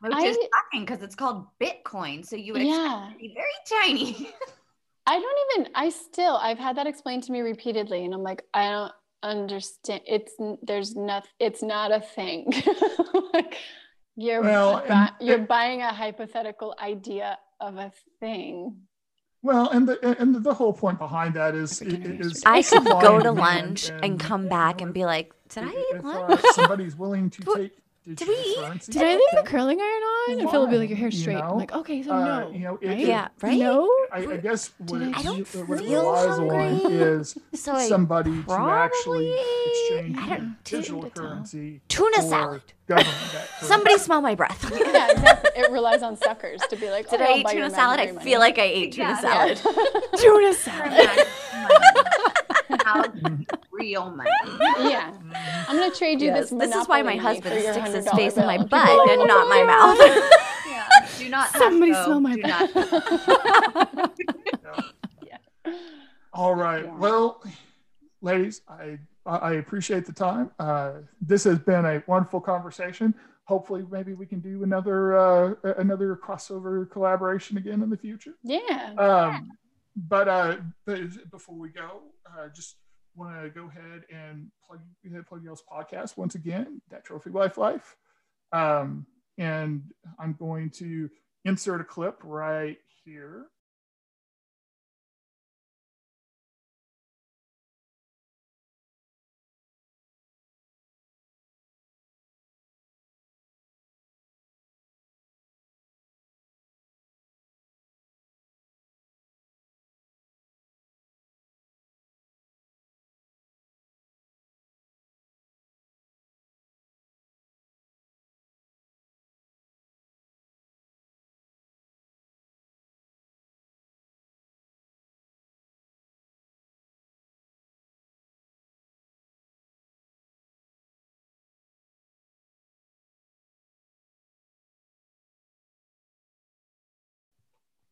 Which 0.00 0.12
I- 0.14 0.26
is 0.26 0.36
shocking 0.36 0.84
because 0.84 1.02
it's 1.02 1.14
called 1.14 1.46
Bitcoin. 1.60 2.26
So 2.26 2.36
you 2.36 2.52
would 2.54 2.62
Yeah. 2.62 3.10
be 3.18 3.34
very 3.34 3.82
tiny. 3.82 4.30
I 5.06 5.18
don't 5.18 5.38
even. 5.60 5.72
I 5.74 5.88
still. 5.88 6.36
I've 6.36 6.58
had 6.58 6.76
that 6.76 6.86
explained 6.86 7.22
to 7.24 7.32
me 7.32 7.40
repeatedly, 7.40 8.04
and 8.04 8.12
I'm 8.12 8.22
like, 8.22 8.44
I 8.52 8.68
don't 8.70 8.92
understand. 9.22 10.02
It's 10.06 10.34
there's 10.62 10.94
nothing. 10.96 11.30
It's 11.38 11.62
not 11.62 11.92
a 11.92 12.00
thing. 12.00 12.52
like 13.34 13.56
you're 14.16 14.42
Well, 14.42 14.80
bu- 14.86 14.92
and- 14.92 15.10
you're 15.20 15.38
buying 15.38 15.82
a 15.82 15.92
hypothetical 15.92 16.74
idea 16.82 17.38
of 17.60 17.76
a 17.76 17.92
thing. 18.20 18.76
Well, 19.42 19.70
and 19.70 19.88
the 19.88 20.20
and 20.20 20.44
the 20.44 20.52
whole 20.52 20.74
point 20.74 20.98
behind 20.98 21.34
that 21.34 21.54
is 21.54 21.80
is 21.80 22.42
I 22.44 22.62
could 22.62 22.84
go 22.84 23.20
to 23.20 23.32
lunch 23.32 23.88
and 23.88 24.20
come 24.20 24.48
back 24.48 24.82
and 24.82 24.92
be 24.92 25.06
like, 25.06 25.32
did 25.48 25.64
I 25.64 25.70
eat 25.70 26.04
lunch? 26.04 26.40
somebody's 26.52 26.94
willing 26.94 27.30
to 27.30 27.42
take 27.56 27.72
did 28.06 28.26
we 28.26 28.34
eat? 28.34 28.80
Did 28.88 29.02
I 29.02 29.12
leave 29.14 29.20
the 29.34 29.42
curling 29.44 29.78
iron 29.80 29.88
on? 30.02 30.40
And 30.40 30.50
Phil 30.50 30.60
will 30.62 30.66
be 30.68 30.78
like, 30.78 30.88
your 30.88 30.96
hair's 30.98 31.14
You 31.14 31.20
straight. 31.20 31.34
know, 31.34 31.42
I'm 31.50 31.58
like, 31.58 31.72
okay, 31.72 32.02
so 32.02 32.12
uh, 32.12 32.40
no. 32.40 32.50
you 32.50 32.58
know, 32.60 32.78
it- 32.80 32.88
right? 32.88 32.98
it- 33.00 33.06
Yeah, 33.08 33.28
right? 33.42 33.58
No. 33.58 33.88
I, 34.12 34.18
I 34.26 34.36
guess 34.38 34.70
what 34.78 35.02
it, 35.02 35.16
I 35.16 35.22
don't 35.22 35.46
what 35.68 35.80
it 35.80 35.84
feel 35.86 36.02
relies 36.10 36.26
on 36.38 36.48
hungry, 36.48 36.94
is 36.96 37.38
So 37.54 37.72
I 37.74 37.86
somebody 37.88 38.42
to 38.44 38.52
actually 38.52 39.34
exchange 39.66 40.16
I 40.18 40.28
don't- 40.28 40.56
digital 40.64 41.10
currency 41.10 41.82
Tuna 41.88 42.16
for 42.16 42.22
salad. 42.28 42.62
government. 42.88 43.16
Somebody 43.62 43.98
smell 43.98 44.20
my 44.22 44.34
breath. 44.34 44.70
Yeah, 44.80 45.10
exactly. 45.12 45.50
It 45.56 45.70
relies 45.70 46.02
on 46.02 46.16
suckers 46.16 46.60
to 46.70 46.76
be 46.76 46.90
like, 46.90 47.08
Did 47.10 47.20
oh, 47.20 47.24
I 47.24 47.28
I'll 47.28 47.36
eat 47.38 47.44
buy 47.44 47.52
your 47.52 47.66
tuna 47.66 47.74
salad? 47.74 48.00
I 48.00 48.12
feel 48.24 48.40
like 48.40 48.58
I 48.58 48.62
ate 48.62 48.92
tuna 48.94 49.10
Yeah. 49.10 49.20
salad. 49.20 49.60
Tuna 50.16 50.54
salad. 50.54 51.26
How 52.92 53.04
real 53.72 54.10
money. 54.10 54.30
yeah. 54.80 55.12
I'm 55.68 55.76
gonna 55.78 55.94
trade 55.94 56.20
you 56.20 56.28
Yes, 56.28 56.50
this. 56.50 56.58
this 56.70 56.74
is 56.76 56.88
why 56.88 57.02
my 57.02 57.16
husband 57.16 57.60
sticks 57.62 57.92
his 57.92 58.06
$100 58.06 58.16
face 58.16 58.36
in 58.36 58.46
my 58.46 58.58
butt 58.58 58.70
like, 58.72 59.10
and 59.18 59.26
not 59.28 59.48
my 59.48 59.60
"Oh, 59.62 59.66
mouth. 59.66 60.30
Yeah. 60.70 61.08
Do 61.18 61.28
not 61.28 61.48
Somebody 61.50 61.92
Costco. 61.92 62.04
smell 62.04 62.20
my 62.20 62.34
Do 62.36 62.42
breath. 62.42 62.74
not. 64.64 64.94
All 66.32 66.54
right. 66.54 66.84
Yeah. 66.84 66.96
Well, 66.96 67.42
ladies, 68.22 68.62
I 68.68 68.98
I 69.26 69.54
appreciate 69.54 70.06
the 70.06 70.12
time. 70.12 70.50
Uh, 70.58 70.92
this 71.20 71.44
has 71.44 71.58
been 71.58 71.84
a 71.84 72.02
wonderful 72.06 72.40
conversation. 72.40 73.14
Hopefully, 73.44 73.84
maybe 73.90 74.14
we 74.14 74.26
can 74.26 74.40
do 74.40 74.62
another 74.62 75.18
uh, 75.18 75.54
another 75.78 76.16
crossover 76.24 76.88
collaboration 76.90 77.56
again 77.58 77.82
in 77.82 77.90
the 77.90 77.96
future. 77.96 78.34
Yeah. 78.44 78.94
Um, 78.96 79.50
but 79.96 80.28
uh, 80.28 80.56
before 81.30 81.58
we 81.58 81.68
go, 81.70 82.02
uh, 82.26 82.48
just 82.54 82.76
want 83.16 83.42
to 83.42 83.50
go 83.50 83.66
ahead 83.68 84.02
and 84.10 84.48
plug 84.66 84.80
plug 85.26 85.42
y'all's 85.42 85.62
podcast 85.70 86.16
once 86.16 86.34
again. 86.34 86.80
That 86.90 87.04
Trophy 87.04 87.30
Wife 87.30 87.58
Life, 87.58 87.96
um, 88.52 89.06
and 89.38 89.82
I'm 90.18 90.34
going 90.34 90.70
to 90.78 91.10
insert 91.44 91.80
a 91.80 91.84
clip 91.84 92.18
right 92.22 92.78
here. 93.04 93.46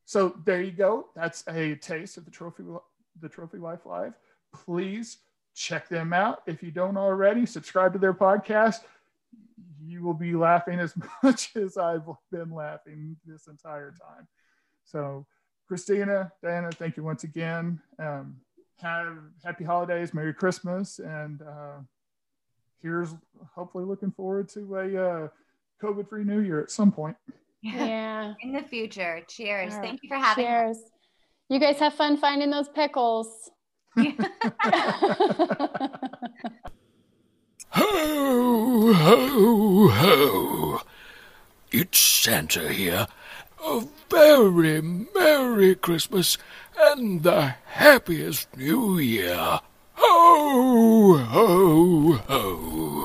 So 0.09 0.35
there 0.47 0.63
you 0.63 0.71
go. 0.71 1.09
That's 1.15 1.47
a 1.49 1.75
taste 1.75 2.17
of 2.17 2.25
the 2.25 2.31
trophy 2.31 2.63
the 3.21 3.29
Trophy 3.29 3.59
Life 3.59 3.85
Live. 3.85 4.15
Please 4.55 5.19
check 5.55 5.87
them 5.91 6.15
out. 6.15 6.41
If 6.47 6.63
you 6.63 6.71
don't 6.71 6.97
already, 6.97 7.45
subscribe 7.45 7.93
to 7.93 7.99
their 7.99 8.15
podcast. 8.15 8.79
You 9.85 10.03
will 10.03 10.15
be 10.15 10.33
laughing 10.33 10.81
as 10.81 10.95
much 11.23 11.55
as 11.57 11.77
I've 11.77 12.07
been 12.33 12.51
laughing 12.51 13.19
this 13.27 13.49
entire 13.49 13.91
time. 13.91 14.27
So, 14.87 15.27
Christina, 15.67 16.33
Diana, 16.43 16.73
thank 16.73 16.97
you 16.97 17.03
once 17.03 17.25
again. 17.25 17.79
Um, 17.99 18.37
have 18.79 19.15
happy 19.45 19.65
holidays, 19.65 20.15
Merry 20.15 20.33
Christmas, 20.33 21.01
and 21.01 21.43
uh, 21.43 21.81
here's 22.81 23.15
hopefully 23.55 23.85
looking 23.85 24.13
forward 24.13 24.49
to 24.55 24.77
a 24.77 24.97
uh, 24.97 25.29
COVID-free 25.83 26.25
New 26.25 26.41
Year 26.41 26.63
at 26.63 26.71
some 26.71 26.93
point. 26.93 27.19
Yeah. 27.63 28.35
In 28.41 28.53
the 28.53 28.63
future. 28.63 29.23
Cheers. 29.29 29.75
All 29.75 29.81
right. 29.81 29.87
Thank 29.89 30.03
you 30.03 30.09
for 30.09 30.17
having 30.17 30.47
us. 30.47 30.77
Cheers. 30.77 30.91
You 31.49 31.59
guys 31.59 31.79
have 31.79 31.95
fun 31.95 32.17
finding 32.17 32.51
those 32.51 32.69
pickles. 32.69 33.51
Ho, 37.71 38.93
ho, 38.95 39.89
ho. 39.89 40.81
It's 41.71 41.99
Santa 41.99 42.73
here. 42.73 43.07
A 43.63 43.87
very 44.09 44.81
Merry 44.81 45.75
Christmas 45.75 46.39
and 46.79 47.23
the 47.23 47.57
happiest 47.67 48.57
New 48.57 48.99
Year. 48.99 49.61
Ho, 49.95 51.19
ho, 51.19 52.13
ho. 52.27 52.98